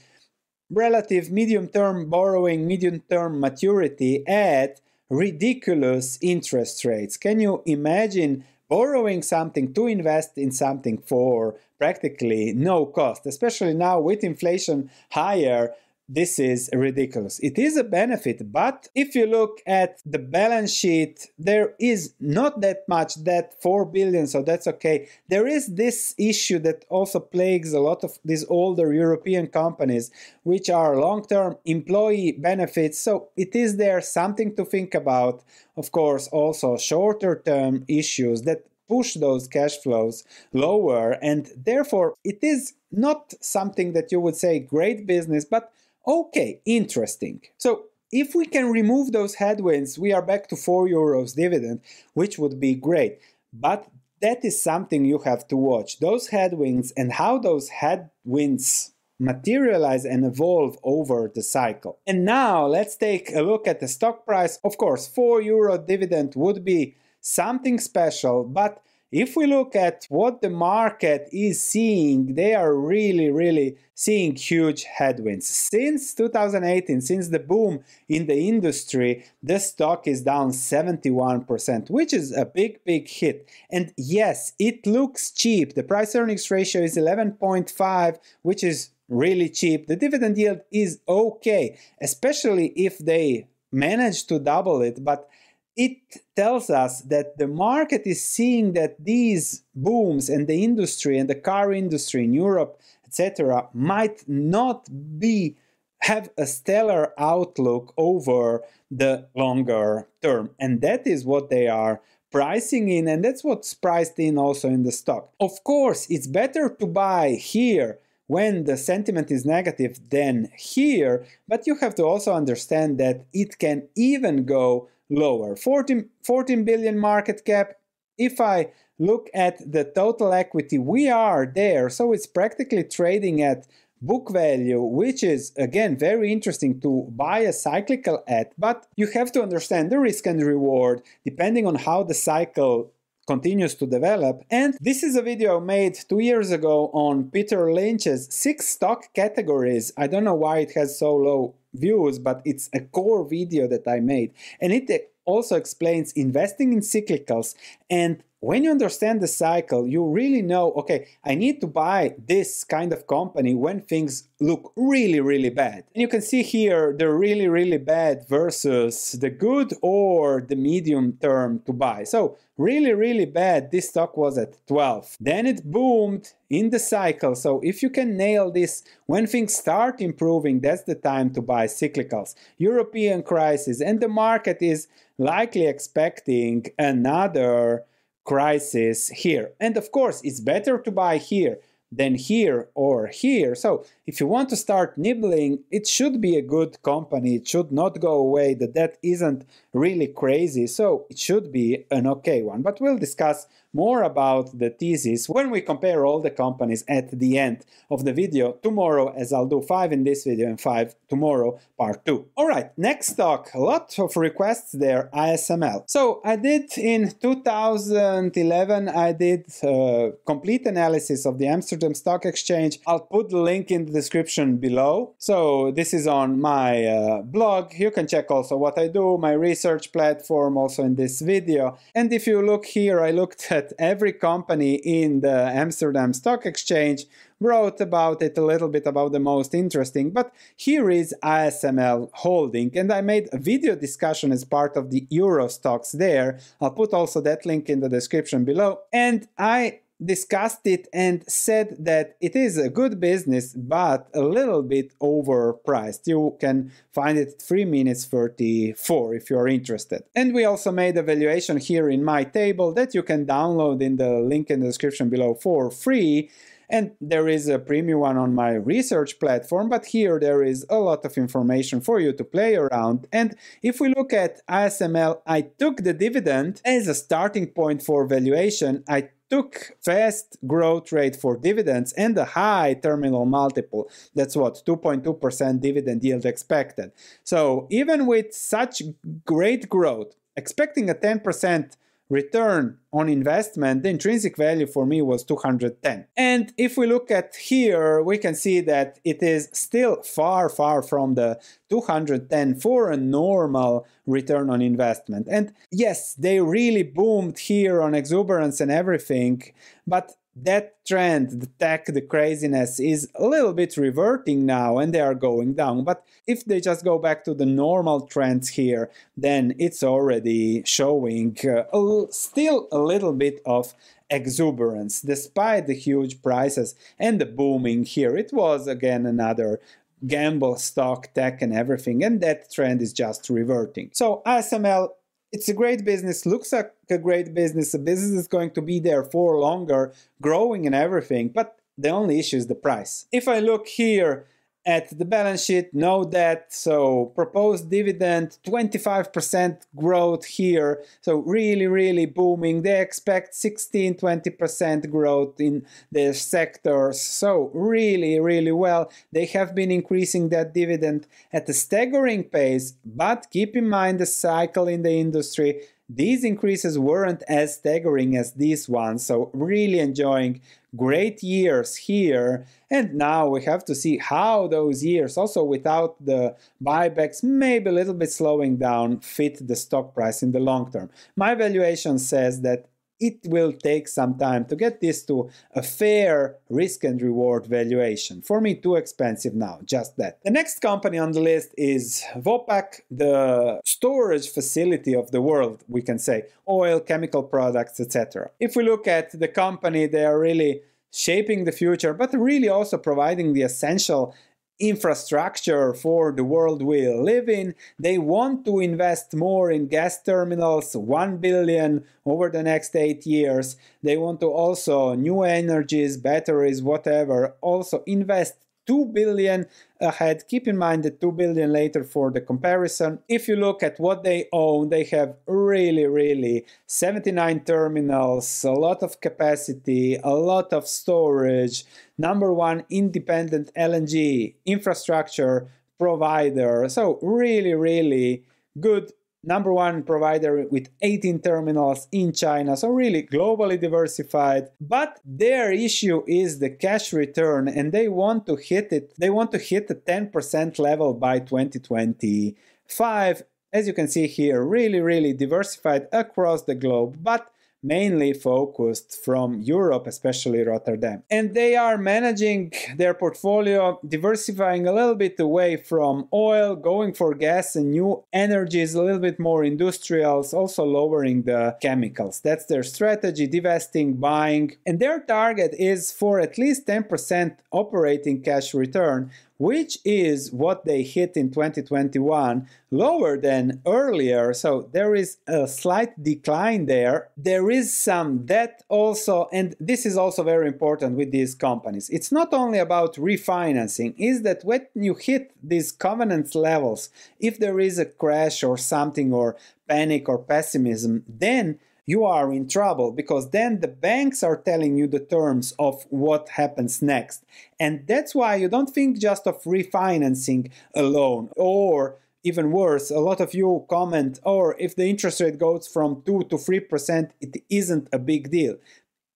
relative 0.70 1.32
medium 1.32 1.68
term 1.68 2.10
borrowing, 2.10 2.68
medium 2.68 3.02
term 3.10 3.40
maturity 3.40 4.28
at 4.28 4.82
ridiculous 5.10 6.18
interest 6.22 6.84
rates. 6.84 7.16
Can 7.18 7.40
you 7.40 7.64
imagine 7.66 8.44
borrowing 8.70 9.22
something 9.22 9.74
to 9.74 9.88
invest 9.88 10.38
in 10.38 10.52
something 10.52 10.98
for 10.98 11.56
practically 11.78 12.54
no 12.54 12.86
cost, 12.86 13.26
especially 13.26 13.74
now 13.74 14.00
with 14.00 14.24
inflation 14.24 14.90
higher? 15.12 15.74
This 16.10 16.40
is 16.40 16.70
ridiculous. 16.74 17.40
It 17.40 17.60
is 17.60 17.76
a 17.76 17.84
benefit, 17.84 18.52
but 18.52 18.88
if 18.96 19.14
you 19.14 19.26
look 19.26 19.60
at 19.68 20.00
the 20.06 20.20
balance 20.20 20.74
sheet, 20.74 21.28
there 21.38 21.76
is 21.80 22.14
not 22.20 22.62
that 22.62 22.88
much 22.88 23.22
debt, 23.24 23.56
4 23.62 23.86
billion, 23.86 24.28
so 24.28 24.42
that's 24.42 24.68
okay. 24.68 25.10
There 25.28 25.46
is 25.46 25.76
this 25.76 26.16
issue 26.18 26.60
that 26.60 26.86
also 26.90 27.20
plagues 27.20 27.74
a 27.74 27.82
lot 27.82 28.04
of 28.06 28.20
these 28.24 28.46
older 28.46 28.94
European 28.94 29.48
companies, 29.48 30.10
which 30.44 30.70
are 30.70 30.96
long 30.96 31.26
term 31.26 31.58
employee 31.66 32.32
benefits. 32.32 33.00
So 33.00 33.30
it 33.36 33.54
is 33.54 33.76
there 33.76 34.00
something 34.00 34.56
to 34.56 34.64
think 34.64 34.96
about. 34.96 35.44
Of 35.76 35.92
course, 35.92 36.28
also 36.30 36.78
shorter 36.78 37.42
term 37.46 37.84
issues 37.88 38.44
that 38.44 38.66
push 38.88 39.16
those 39.16 39.48
cash 39.48 39.78
flows 39.78 40.24
lower, 40.54 41.18
and 41.22 41.52
therefore 41.56 42.16
it 42.24 42.40
is 42.42 42.74
not 42.92 43.34
something 43.42 43.92
that 43.94 44.12
you 44.12 44.20
would 44.22 44.38
say 44.38 44.60
great 44.60 45.06
business, 45.06 45.44
but 45.44 45.74
Okay, 46.08 46.62
interesting. 46.66 47.42
So 47.58 47.88
if 48.12 48.34
we 48.34 48.46
can 48.46 48.72
remove 48.72 49.12
those 49.12 49.36
headwinds, 49.36 50.00
we 50.00 50.14
are 50.14 50.22
back 50.22 50.48
to 50.48 50.56
4 50.56 50.88
euros 50.88 51.36
dividend, 51.36 51.82
which 52.14 52.40
would 52.40 52.60
be 52.60 52.76
great. 52.76 53.20
But 53.52 53.88
that 54.22 54.46
is 54.46 54.62
something 54.62 55.04
you 55.04 55.20
have 55.20 55.48
to 55.50 55.58
watch. 55.58 56.00
Those 56.00 56.30
headwinds 56.30 56.92
and 56.96 57.12
how 57.12 57.40
those 57.40 57.70
headwinds 57.70 58.94
materialize 59.20 60.06
and 60.06 60.24
evolve 60.24 60.78
over 60.84 61.32
the 61.34 61.42
cycle. 61.44 62.00
And 62.08 62.24
now 62.24 62.66
let's 62.66 62.96
take 62.96 63.36
a 63.36 63.42
look 63.42 63.68
at 63.68 63.80
the 63.80 63.88
stock 63.88 64.26
price. 64.26 64.60
Of 64.64 64.78
course, 64.78 65.08
4 65.08 65.42
euro 65.42 65.78
dividend 65.78 66.34
would 66.36 66.64
be 66.64 66.96
something 67.20 67.80
special, 67.80 68.44
but 68.44 68.82
if 69.12 69.36
we 69.36 69.46
look 69.46 69.76
at 69.76 70.06
what 70.10 70.42
the 70.42 70.50
market 70.50 71.30
is 71.32 71.64
seeing, 71.64 72.36
they 72.36 72.54
are 72.54 72.76
really, 72.76 73.30
really 73.30 73.78
seeing 73.94 74.36
huge 74.36 74.84
headwinds. 74.84 75.48
Since 75.48 76.14
2018, 76.16 77.02
since 77.02 77.30
the 77.30 77.40
boom 77.40 77.80
in 78.10 78.28
the 78.28 78.48
industry, 78.48 79.26
the 79.42 79.60
stock 79.60 80.08
is 80.08 80.24
down 80.24 80.52
71%, 80.52 81.90
which 81.90 82.14
is 82.14 82.36
a 82.36 82.46
big, 82.46 82.84
big 82.84 83.08
hit. 83.08 83.50
And 83.72 83.94
yes, 83.98 84.54
it 84.60 84.86
looks 84.86 85.32
cheap. 85.32 85.74
The 85.74 85.84
price 85.84 86.14
earnings 86.16 86.52
ratio 86.52 86.82
is 86.82 86.98
11.5, 86.98 88.18
which 88.42 88.64
is 88.64 88.90
really 89.10 89.50
cheap. 89.50 89.88
The 89.88 89.96
dividend 89.96 90.38
yield 90.38 90.62
is 90.72 91.00
okay, 91.08 91.80
especially 92.02 92.68
if 92.76 92.98
they 92.98 93.48
manage 93.72 94.28
to 94.28 94.40
double 94.40 94.82
it. 94.82 95.04
But 95.04 95.30
it 95.78 95.98
tells 96.36 96.70
us 96.70 97.02
that 97.02 97.38
the 97.38 97.48
market 97.48 98.02
is 98.06 98.24
seeing 98.24 98.74
that 98.74 98.96
these 99.04 99.64
booms 99.76 100.28
and 100.28 100.48
the 100.48 100.64
industry 100.64 101.18
and 101.18 101.30
the 101.30 101.36
car 101.36 101.72
industry 101.72 102.24
in 102.24 102.34
Europe, 102.34 102.82
etc., 103.06 103.70
might 103.74 104.28
not 104.28 104.88
be 105.20 105.56
have 106.02 106.30
a 106.38 106.46
stellar 106.46 107.14
outlook 107.18 107.94
over 107.98 108.64
the 108.90 109.28
longer 109.36 110.08
term. 110.22 110.50
And 110.60 110.82
that 110.82 111.08
is 111.08 111.26
what 111.26 111.50
they 111.50 111.68
are 111.68 112.02
pricing 112.32 112.90
in, 112.90 113.08
and 113.08 113.24
that's 113.24 113.44
what's 113.44 113.74
priced 113.74 114.20
in 114.20 114.38
also 114.38 114.68
in 114.68 114.84
the 114.84 114.92
stock. 114.92 115.30
Of 115.40 115.64
course, 115.64 116.08
it's 116.10 116.28
better 116.28 116.70
to 116.70 116.86
buy 116.86 117.32
here 117.32 118.00
when 118.28 118.66
the 118.66 118.78
sentiment 118.78 119.32
is 119.32 119.46
negative 119.46 120.00
than 120.10 120.50
here, 120.58 121.26
but 121.48 121.66
you 121.66 121.76
have 121.78 121.96
to 121.96 122.04
also 122.04 122.34
understand 122.34 122.98
that 123.00 123.26
it 123.34 123.58
can 123.58 123.88
even 123.96 124.46
go 124.46 124.90
lower. 125.10 125.56
14, 125.56 126.10
14 126.24 126.64
billion 126.64 126.98
market 126.98 127.46
cap. 127.46 127.74
If 128.18 128.42
I 128.42 128.72
look 129.00 129.30
at 129.34 129.60
the 129.72 129.84
total 129.84 130.34
equity, 130.34 130.78
we 130.78 131.10
are 131.10 131.46
there. 131.46 131.90
So 131.90 132.14
it's 132.14 132.28
practically 132.28 132.84
trading 132.84 133.42
at 133.42 133.68
book 134.02 134.30
value, 134.32 134.82
which 134.82 135.24
is 135.24 135.52
again 135.58 135.98
very 135.98 136.32
interesting 136.32 136.80
to 136.82 137.08
buy 137.16 137.40
a 137.40 137.54
cyclical 137.54 138.24
at. 138.28 138.54
But 138.58 138.88
you 138.96 139.08
have 139.14 139.32
to 139.34 139.44
understand 139.44 139.92
the 139.92 140.00
risk 140.00 140.26
and 140.28 140.42
reward 140.42 141.02
depending 141.26 141.66
on 141.66 141.76
how 141.76 142.04
the 142.04 142.14
cycle 142.14 142.92
continues 143.28 143.76
to 143.76 143.86
develop. 143.86 144.44
And 144.50 144.78
this 144.80 145.04
is 145.04 145.16
a 145.16 145.22
video 145.22 145.60
made 145.60 145.96
two 146.08 146.20
years 146.20 146.50
ago 146.50 146.90
on 146.94 147.30
Peter 147.30 147.72
Lynch's 147.72 148.28
six 148.34 148.70
stock 148.70 149.14
categories. 149.14 149.92
I 149.98 150.08
don't 150.08 150.24
know 150.24 150.34
why 150.34 150.60
it 150.60 150.72
has 150.76 150.98
so 150.98 151.16
low 151.16 151.56
views, 151.78 152.20
but 152.20 152.42
it's 152.46 152.70
a 152.74 152.82
core 152.82 153.24
video 153.24 153.68
that 153.68 153.88
I 153.88 154.00
made. 154.00 154.34
And 154.60 154.74
it 154.74 155.14
also 155.26 155.56
explains 155.56 156.12
investing 156.14 156.74
in 156.74 156.80
cyclicals 156.80 157.54
and 157.90 158.24
when 158.40 158.64
you 158.64 158.72
understand 158.72 159.22
the 159.22 159.28
cycle, 159.28 159.88
you 159.88 160.06
really 160.06 160.42
know 160.42 160.72
okay, 160.74 161.08
I 161.24 161.36
need 161.36 161.60
to 161.62 161.68
buy 161.68 162.16
this 162.28 162.64
kind 162.64 162.94
of 162.94 163.08
company 163.08 163.56
when 163.56 163.82
things 163.82 164.30
look 164.40 164.72
really, 164.76 165.20
really 165.20 165.50
bad. 165.50 165.86
And 165.94 166.02
you 166.02 166.08
can 166.08 166.22
see 166.22 166.44
here 166.44 166.96
the 166.98 167.12
really, 167.12 167.48
really 167.48 167.78
bad 167.78 168.28
versus 168.28 169.14
the 169.14 169.32
good 169.32 169.74
or 169.82 170.42
the 170.42 170.56
medium 170.56 171.18
term 171.20 171.62
to 171.66 171.74
buy. 171.74 172.04
So, 172.04 172.38
really, 172.58 172.94
really 172.94 173.26
bad, 173.26 173.72
this 173.72 173.90
stock 173.90 174.16
was 174.16 174.38
at 174.38 174.56
12. 174.68 175.18
Then 175.20 175.48
it 175.48 175.64
boomed 175.64 176.34
in 176.50 176.70
the 176.70 176.80
cycle. 176.80 177.34
So, 177.36 177.60
if 177.62 177.82
you 177.82 177.90
can 177.90 178.16
nail 178.16 178.52
this 178.52 178.84
when 179.08 179.26
things 179.26 179.56
start 179.56 180.00
improving, 180.00 180.60
that's 180.60 180.84
the 180.84 180.96
time 180.96 181.32
to 181.32 181.42
buy 181.42 181.66
cyclicals. 181.66 182.36
European 182.58 183.24
crisis, 183.24 183.82
and 183.82 184.00
the 184.00 184.08
market 184.08 184.62
is 184.62 184.88
likely 185.18 185.66
expecting 185.66 186.68
another 186.78 187.84
crisis 188.28 189.10
here. 189.10 189.48
And 189.60 189.78
of 189.78 189.92
course, 189.92 190.22
it's 190.24 190.42
better 190.54 190.76
to 190.86 190.92
buy 190.92 191.18
here. 191.18 191.58
than 191.92 192.16
here 192.16 192.68
or 192.76 193.08
here. 193.08 193.56
So, 193.56 193.86
if 194.06 194.20
you 194.20 194.28
want 194.28 194.50
to 194.50 194.58
start 194.58 194.98
nibbling, 194.98 195.60
it 195.72 195.88
should 195.88 196.20
be 196.20 196.36
a 196.36 196.42
good 196.42 196.74
company. 196.84 197.36
It 197.36 197.48
should 197.48 197.72
not 197.72 198.02
go 198.02 198.16
away. 198.16 198.54
The 198.54 198.68
debt 198.68 198.98
isn't 199.02 199.46
really 199.74 200.08
crazy. 200.08 200.68
So, 200.68 201.06
it 201.10 201.18
should 201.18 201.52
be 201.52 201.86
an 201.90 202.06
okay 202.16 202.44
one. 202.44 202.62
But 202.62 202.82
we'll 202.82 202.98
discuss 202.98 203.48
more 203.84 204.02
about 204.04 204.46
the 204.62 204.70
thesis 204.80 205.22
when 205.36 205.48
we 205.50 205.62
compare 205.62 206.06
all 206.06 206.20
the 206.20 206.36
companies 206.46 206.84
at 206.98 207.08
the 207.24 207.32
end 207.48 207.60
of 207.90 208.00
the 208.06 208.14
video 208.22 208.46
tomorrow, 208.68 209.14
as 209.22 209.32
I'll 209.32 209.52
do 209.56 209.62
five 209.62 209.90
in 209.98 210.04
this 210.04 210.26
video 210.30 210.48
and 210.52 210.60
five 210.60 210.88
tomorrow, 211.08 211.50
part 211.78 212.06
two. 212.06 212.20
All 212.36 212.48
right, 212.48 212.68
next 212.78 213.08
stock, 213.16 213.42
a 213.54 213.60
lot 213.60 213.98
of 213.98 214.18
requests 214.18 214.72
there, 214.74 215.10
ASML. 215.14 215.84
So, 215.88 216.22
I 216.26 216.36
did 216.36 216.66
in 216.78 217.12
2011, 217.12 218.90
I 218.90 219.12
did 219.14 219.46
a 219.64 220.12
complete 220.26 220.66
analysis 220.66 221.26
of 221.26 221.38
the 221.38 221.48
Amsterdam 221.48 221.78
Amsterdam 221.78 221.94
Stock 221.94 222.26
Exchange. 222.26 222.80
I'll 222.88 223.02
put 223.02 223.30
the 223.30 223.38
link 223.38 223.72
in 223.72 223.86
the 223.86 223.92
description 223.92 224.58
below. 224.58 225.14
So 225.18 225.72
this 225.72 225.94
is 225.94 226.08
on 226.08 226.40
my 226.42 226.86
uh, 226.86 227.22
blog. 227.22 227.74
You 227.74 227.92
can 227.92 228.08
check 228.08 228.32
also 228.32 228.58
what 228.58 228.80
I 228.80 228.88
do, 228.88 229.18
my 229.18 229.34
research 229.34 229.92
platform 229.92 230.58
also 230.58 230.84
in 230.84 230.96
this 230.96 231.22
video. 231.22 231.78
And 231.94 232.12
if 232.12 232.26
you 232.26 232.42
look 232.42 232.66
here, 232.66 233.02
I 233.02 233.12
looked 233.12 233.52
at 233.52 233.67
every 233.80 234.14
company 234.14 234.76
in 234.76 235.22
the 235.22 235.52
Amsterdam 235.54 236.14
Stock 236.14 236.46
Exchange, 236.46 237.06
wrote 237.40 237.80
about 237.80 238.22
it 238.22 238.38
a 238.38 238.46
little 238.46 238.68
bit 238.68 238.88
about 238.88 239.12
the 239.12 239.20
most 239.20 239.54
interesting. 239.54 240.10
But 240.12 240.34
here 240.56 240.90
is 240.90 241.14
ASML 241.24 242.10
Holding, 242.14 242.78
and 242.78 242.92
I 242.92 243.02
made 243.02 243.30
a 243.32 243.38
video 243.38 243.76
discussion 243.76 244.32
as 244.32 244.44
part 244.44 244.76
of 244.76 244.90
the 244.90 245.06
Euro 245.10 245.48
stocks 245.48 245.92
there. 245.92 246.40
I'll 246.60 246.72
put 246.72 246.94
also 246.94 247.22
that 247.22 247.46
link 247.46 247.70
in 247.70 247.80
the 247.80 247.90
description 247.90 248.44
below. 248.44 248.80
And 248.92 249.28
I 249.38 249.82
discussed 250.04 250.66
it 250.66 250.88
and 250.94 251.24
said 251.28 251.76
that 251.80 252.16
it 252.22 252.36
is 252.36 252.58
a 252.58 252.70
good 252.70 253.00
business 253.00 253.54
but 253.54 254.08
a 254.14 254.22
little 254.22 254.62
bit 254.62 254.98
overpriced. 255.00 256.06
You 256.06 256.38
can 256.40 256.72
find 256.92 257.18
it 257.18 257.42
3 257.42 257.66
minutes 257.66 258.06
34 258.06 259.16
if 259.16 259.30
you're 259.30 259.48
interested. 259.48 260.04
And 260.16 260.34
we 260.34 260.46
also 260.46 260.72
made 260.72 260.98
a 260.98 261.04
valuation 261.04 261.58
here 261.58 261.90
in 261.90 262.04
my 262.04 262.24
table 262.24 262.74
that 262.74 262.94
you 262.94 263.04
can 263.04 263.26
download 263.26 263.82
in 263.82 263.98
the 263.98 264.20
link 264.20 264.50
in 264.50 264.60
the 264.60 264.68
description 264.68 265.10
below 265.10 265.34
for 265.34 265.72
free. 265.72 266.30
And 266.70 266.92
there 267.00 267.28
is 267.28 267.48
a 267.48 267.60
premium 267.60 268.00
one 268.00 268.18
on 268.18 268.36
my 268.36 268.54
research 268.54 269.20
platform, 269.20 269.70
but 269.70 269.86
here 269.86 270.20
there 270.20 270.44
is 270.44 270.66
a 270.70 270.80
lot 270.80 271.06
of 271.06 271.18
information 271.18 271.82
for 271.82 272.00
you 272.00 272.12
to 272.14 272.24
play 272.24 272.56
around. 272.56 273.08
And 273.12 273.36
if 273.62 273.80
we 273.80 273.90
look 273.90 274.12
at 274.14 274.46
ASML, 274.48 275.22
I 275.26 275.42
took 275.42 275.78
the 275.78 275.94
dividend 275.94 276.62
as 276.66 276.88
a 276.88 276.96
starting 276.96 277.48
point 277.48 277.82
for 277.82 278.06
valuation. 278.06 278.84
I 278.88 279.10
took 279.30 279.78
fast 279.84 280.38
growth 280.46 280.92
rate 280.92 281.16
for 281.16 281.38
dividends 281.38 281.94
and 281.94 282.18
a 282.18 282.26
high 282.26 282.74
terminal 282.74 283.26
multiple. 283.26 283.90
That's 284.16 284.36
what 284.36 284.62
2.2% 284.66 285.62
dividend 285.62 286.04
yield 286.04 286.26
expected. 286.26 286.92
So 287.24 287.68
even 287.70 288.06
with 288.06 288.34
such 288.34 288.82
great 289.26 289.70
growth, 289.70 290.14
expecting 290.36 290.90
a 290.90 290.96
10% 290.96 291.76
return 292.10 292.78
on 292.94 293.10
investment, 293.10 293.84
the 293.84 293.90
intrinsic 293.90 294.38
value 294.38 294.66
for 294.66 294.86
me 294.86 295.02
was 295.02 295.24
210. 295.24 296.08
And 296.16 296.54
if 296.58 296.78
we 296.78 296.88
look 296.88 297.12
at 297.12 297.36
here, 297.36 298.02
we 298.02 298.18
can 298.18 298.36
see 298.36 298.62
that 298.62 299.00
it 299.04 299.22
is 299.22 299.50
still 299.54 300.02
far, 300.04 300.50
far 300.50 300.82
from 300.82 301.16
the 301.16 301.40
210 301.70 302.60
for 302.60 302.90
a 302.90 302.98
normal 302.98 303.86
return 304.06 304.50
on 304.50 304.62
investment. 304.62 305.28
And 305.30 305.54
yes, 305.72 306.14
they 306.14 306.40
really 306.40 306.84
boomed 306.84 307.40
here 307.40 307.82
on 307.82 307.94
exuberance 307.94 308.62
and 308.62 308.72
everything, 308.72 309.44
but 309.86 310.14
that 310.44 310.86
trend, 310.86 311.42
the 311.42 311.48
tech, 311.60 311.86
the 311.86 312.02
craziness 312.02 312.80
is 312.80 313.10
a 313.16 313.26
little 313.26 313.54
bit 313.54 313.76
reverting 313.78 314.46
now 314.46 314.78
and 314.78 314.94
they 314.94 315.00
are 315.00 315.16
going 315.16 315.54
down. 315.54 315.84
But 315.84 316.04
if 316.28 316.46
they 316.46 316.60
just 316.60 316.84
go 316.84 317.00
back 317.00 317.24
to 317.26 317.34
the 317.34 317.46
normal 317.46 318.02
trends 318.02 318.50
here, 318.50 318.90
then 319.16 319.56
it's 319.58 319.84
already 319.84 320.64
showing 320.66 321.38
uh, 321.44 322.06
still 322.12 322.68
a 322.72 322.80
little 322.80 323.14
bit 323.14 323.42
of 323.46 323.74
exuberance 324.10 325.02
despite 325.02 325.68
the 325.68 325.74
huge 325.74 326.22
prices 326.22 326.76
and 327.00 327.20
the 327.20 327.26
booming 327.26 327.84
here. 327.84 328.16
It 328.16 328.32
was 328.32 328.68
again 328.68 329.06
another 329.06 329.60
gamble 330.06 330.56
stock 330.58 331.12
tech 331.16 331.42
and 331.42 331.52
everything 331.52 332.04
and 332.04 332.22
that 332.22 332.52
trend 332.52 332.84
is 332.84 332.94
just 332.94 333.32
reverting 333.32 333.90
so 333.94 334.22
asml 334.28 334.90
it's 335.32 335.50
a 335.50 335.54
great 335.54 335.84
business, 335.84 336.26
looks 336.26 336.54
like 336.54 336.74
a 336.90 336.98
great 336.98 337.34
business. 337.34 337.72
The 337.72 337.80
business 337.80 338.12
is 338.12 338.28
going 338.28 338.52
to 338.52 338.62
be 338.62 338.80
there 338.80 339.04
for 339.04 339.40
longer, 339.40 339.94
growing 340.22 340.66
and 340.66 340.76
everything, 340.76 341.30
but 341.30 341.60
the 341.78 341.90
only 341.90 342.20
issue 342.20 342.38
is 342.38 342.48
the 342.48 342.56
price. 342.56 343.08
If 343.12 343.28
I 343.28 343.40
look 343.40 343.68
here 343.68 344.28
at 344.68 344.96
the 344.98 345.06
balance 345.06 345.46
sheet, 345.46 345.74
no 345.74 346.04
debt, 346.04 346.48
so 346.50 347.06
proposed 347.16 347.70
dividend 347.70 348.38
25% 348.46 349.62
growth 349.78 350.26
here, 350.26 350.84
so 351.00 351.20
really, 351.20 351.68
really 351.68 352.06
booming. 352.06 352.64
They 352.64 352.82
expect 352.82 353.34
16 353.34 353.96
20% 353.96 354.92
growth 354.92 355.40
in 355.40 355.66
their 355.90 356.14
sectors, 356.14 357.02
so 357.02 357.50
really, 357.54 358.20
really 358.20 358.52
well. 358.52 358.92
They 359.14 359.26
have 359.28 359.56
been 359.56 359.72
increasing 359.72 360.28
that 360.30 360.54
dividend 360.54 361.08
at 361.32 361.48
a 361.48 361.54
staggering 361.54 362.26
pace, 362.26 362.74
but 362.86 363.28
keep 363.32 363.56
in 363.56 363.70
mind 363.70 364.00
the 364.00 364.06
cycle 364.06 364.68
in 364.68 364.82
the 364.84 364.92
industry. 364.92 365.62
These 365.90 366.26
increases 366.26 366.78
weren't 366.78 367.24
as 367.30 367.56
staggering 367.56 368.18
as 368.18 368.34
these 368.34 368.68
ones, 368.68 369.06
so 369.06 369.32
really 369.34 369.80
enjoying 369.80 370.42
great 370.78 371.22
years 371.24 371.76
here. 371.76 372.46
And 372.70 372.94
now 372.94 373.28
we 373.28 373.44
have 373.44 373.66
to 373.66 373.76
see 373.76 373.98
how 373.98 374.48
those 374.48 374.84
years, 374.84 375.18
also 375.18 375.44
without 375.44 376.04
the 376.06 376.36
buybacks, 376.64 377.24
maybe 377.24 377.70
a 377.70 377.74
little 377.74 377.94
bit 377.94 378.12
slowing 378.12 378.58
down, 378.58 379.00
fit 379.00 379.48
the 379.48 379.56
stock 379.56 379.94
price 379.94 380.24
in 380.24 380.32
the 380.32 380.40
long 380.40 380.72
term. 380.72 380.90
My 381.16 381.36
valuation 381.36 382.00
says 382.00 382.42
that 382.42 382.68
it 383.00 383.20
will 383.26 383.54
take 383.54 383.88
some 383.88 384.18
time 384.18 384.46
to 384.46 384.56
get 384.56 384.82
this 384.82 385.04
to 385.04 385.30
a 385.56 385.62
fair 385.62 386.36
risk 386.50 386.84
and 386.84 387.02
reward 387.02 387.46
valuation. 387.46 388.22
For 388.22 388.42
me, 388.42 388.56
too 388.56 388.76
expensive 388.76 389.34
now, 389.34 389.60
just 389.66 389.98
that. 389.98 390.20
The 390.24 390.32
next 390.32 390.60
company 390.60 390.98
on 390.98 391.12
the 391.12 391.22
list 391.22 391.54
is 391.58 392.04
Vopak, 392.16 392.82
the 392.90 393.62
storage 393.66 394.30
facility 394.30 394.96
of 394.96 395.12
the 395.12 395.22
world, 395.22 395.64
we 395.68 395.82
can 395.82 396.00
say, 396.00 396.24
oil, 396.48 396.80
chemical 396.80 397.24
products, 397.24 397.80
etc. 397.80 398.32
If 398.40 398.56
we 398.56 398.64
look 398.64 398.88
at 398.88 399.18
the 399.18 399.28
company, 399.28 399.88
they 399.88 400.06
are 400.06 400.20
really 400.20 400.62
shaping 400.92 401.44
the 401.44 401.52
future, 401.52 401.94
but 401.94 402.14
really 402.14 402.50
also 402.50 402.78
providing 402.78 403.34
the 403.34 403.44
essential 403.44 404.16
infrastructure 404.60 405.74
for 405.74 406.12
the 406.12 406.24
world 406.24 406.62
we 406.62 406.88
live 406.88 407.30
in. 407.30 407.56
They 407.78 407.98
want 407.98 408.46
to 408.46 408.60
invest 408.60 409.16
more 409.16 409.52
in 409.52 409.68
gas 409.68 410.02
terminals, 410.02 410.76
1 410.76 411.18
billion 411.18 411.84
over 412.06 412.30
the 412.30 412.44
next 412.44 412.76
8 412.76 413.06
years. 413.06 413.58
They 413.84 413.98
want 413.98 414.20
to 414.22 414.28
also 414.28 414.94
new 414.96 415.24
energies, 415.24 415.98
batteries, 415.98 416.62
whatever, 416.62 417.36
also 417.42 417.84
invest 417.86 418.36
2 418.68 418.86
billion 418.94 419.46
ahead. 419.80 420.28
Keep 420.28 420.48
in 420.48 420.58
mind 420.58 420.84
the 420.84 420.92
2 420.92 421.14
billion 421.14 421.52
later 421.54 421.84
for 421.84 422.12
the 422.12 422.20
comparison. 422.20 423.00
If 423.08 423.28
you 423.28 423.38
look 423.38 423.64
at 423.64 423.80
what 423.80 424.04
they 424.04 424.28
own, 424.34 424.70
they 424.70 424.84
have 424.86 425.16
really, 425.26 425.86
really 425.86 426.46
79 426.68 427.46
terminals, 427.46 428.44
a 428.44 428.52
lot 428.52 428.84
of 428.84 429.00
capacity, 429.00 429.96
a 430.04 430.14
lot 430.14 430.52
of 430.52 430.68
storage, 430.68 431.64
number 431.98 432.34
one 432.34 432.66
independent 432.70 433.52
LNG 433.56 434.36
infrastructure 434.46 435.50
provider. 435.80 436.68
So, 436.70 437.00
really, 437.02 437.54
really 437.54 438.24
good 438.60 438.92
number 439.24 439.54
one 439.54 439.84
provider 439.84 440.46
with 440.50 440.70
18 440.82 441.20
terminals 441.20 441.88
in 441.92 442.14
China, 442.14 442.56
so 442.56 442.70
really 442.70 443.04
globally 443.04 443.60
diversified. 443.60 444.48
But 444.62 445.02
their 445.04 445.52
issue 445.52 446.04
is 446.08 446.40
the 446.40 446.50
cash 446.50 446.94
return, 446.94 447.50
and 447.50 447.72
they 447.72 447.90
want 447.90 448.26
to 448.28 448.36
hit 448.36 448.72
it. 448.72 448.94
They 448.98 449.10
want 449.10 449.32
to 449.34 449.38
hit 449.38 449.68
the 449.68 449.76
10% 449.76 450.60
level 450.60 450.94
by 450.94 451.20
2025. 451.20 453.24
As 453.54 453.68
you 453.68 453.74
can 453.74 453.88
see 453.88 454.08
here, 454.08 454.44
really, 454.44 454.82
really 454.82 455.14
diversified 455.14 455.88
across 455.92 456.44
the 456.44 456.56
globe, 456.56 456.98
but 457.02 457.32
mainly 457.64 458.14
focused 458.14 459.04
from 459.04 459.42
Europe, 459.42 459.88
especially 459.88 460.44
Rotterdam. 460.44 461.04
And 461.10 461.34
they 461.34 461.56
are 461.56 461.78
managing 461.78 462.54
their 462.76 462.94
portfolio, 462.94 463.80
diversifying 463.88 464.68
a 464.68 464.74
little 464.74 464.96
bit 464.96 465.20
away 465.20 465.58
from 465.58 466.08
oil, 466.14 466.56
going 466.56 466.94
for 466.94 467.14
gas 467.14 467.56
and 467.56 467.72
new 467.72 468.04
energies, 468.14 468.74
a 468.74 468.82
little 468.82 469.00
bit 469.00 469.20
more 469.20 469.44
industrials, 469.44 470.34
also 470.34 470.64
lowering 470.64 471.24
the 471.24 471.58
chemicals. 471.62 472.22
That's 472.22 472.46
their 472.46 472.64
strategy, 472.64 473.28
divesting, 473.28 473.96
buying. 473.96 474.56
And 474.66 474.80
their 474.80 475.00
target 475.02 475.56
is 475.58 475.92
for 475.92 476.20
at 476.20 476.38
least 476.38 476.68
10% 476.68 477.38
operating 477.52 478.22
cash 478.22 478.54
return, 478.54 479.12
which 479.38 479.78
is 479.86 480.32
what 480.32 480.66
they 480.66 480.84
hit 480.84 481.16
in 481.16 481.30
2021, 481.30 482.48
lower 482.72 483.18
than 483.18 483.62
earlier. 483.66 484.34
So 484.34 484.70
there 484.72 484.96
is 484.96 485.18
a 485.28 485.48
slight 485.48 486.02
decline 486.02 486.66
there. 486.66 487.10
There 487.16 487.50
is 487.50 487.74
some 487.74 488.26
debt 488.26 488.64
also, 488.68 489.30
and 489.32 489.56
this 489.60 489.86
is 489.86 489.98
also 489.98 490.24
very 490.24 490.48
important 490.48 490.98
with 490.98 491.12
these 491.12 491.36
companies. 491.36 491.90
It's 491.90 492.12
not 492.12 492.34
only 492.34 492.60
about 492.60 492.96
refinancing, 492.96 493.94
is 493.98 494.24
that 494.24 494.44
when 494.44 494.68
you 494.74 494.96
hit 494.96 495.32
these 495.44 495.72
covenant 495.72 496.34
levels, 496.36 496.90
if 497.20 497.40
there 497.40 497.60
is 497.60 497.78
a 497.78 497.86
crash 497.86 498.44
or 498.44 498.58
something 498.58 499.14
or 499.14 499.36
panic 499.68 500.10
or 500.10 500.18
pessimism, 500.18 501.04
then 501.08 501.60
you 501.88 502.04
are 502.04 502.32
in 502.32 502.48
trouble 502.48 502.92
because 502.92 503.32
then 503.32 503.62
the 503.62 503.68
banks 503.68 504.22
are 504.22 504.38
telling 504.38 504.78
you 504.78 504.88
the 504.88 505.00
terms 505.00 505.56
of 505.58 505.86
what 505.90 506.30
happens 506.30 506.82
next. 506.82 507.24
And 507.60 507.88
that's 507.88 508.14
why 508.14 508.36
you 508.36 508.50
don't 508.50 508.70
think 508.70 509.00
just 509.00 509.26
of 509.26 509.42
refinancing 509.44 510.52
alone 510.76 511.30
or 511.36 511.98
even 512.24 512.52
worse, 512.52 512.92
a 512.92 513.00
lot 513.00 513.22
of 513.22 513.34
you 513.34 513.66
comment, 513.70 514.20
or 514.24 514.56
if 514.60 514.76
the 514.76 514.86
interest 514.86 515.22
rate 515.22 515.40
goes 515.40 515.66
from 515.66 516.02
2 516.06 516.24
to 516.24 516.36
3%, 516.36 517.12
it 517.22 517.38
isn't 517.50 517.88
a 517.94 518.00
big 518.00 518.30
deal. 518.32 518.58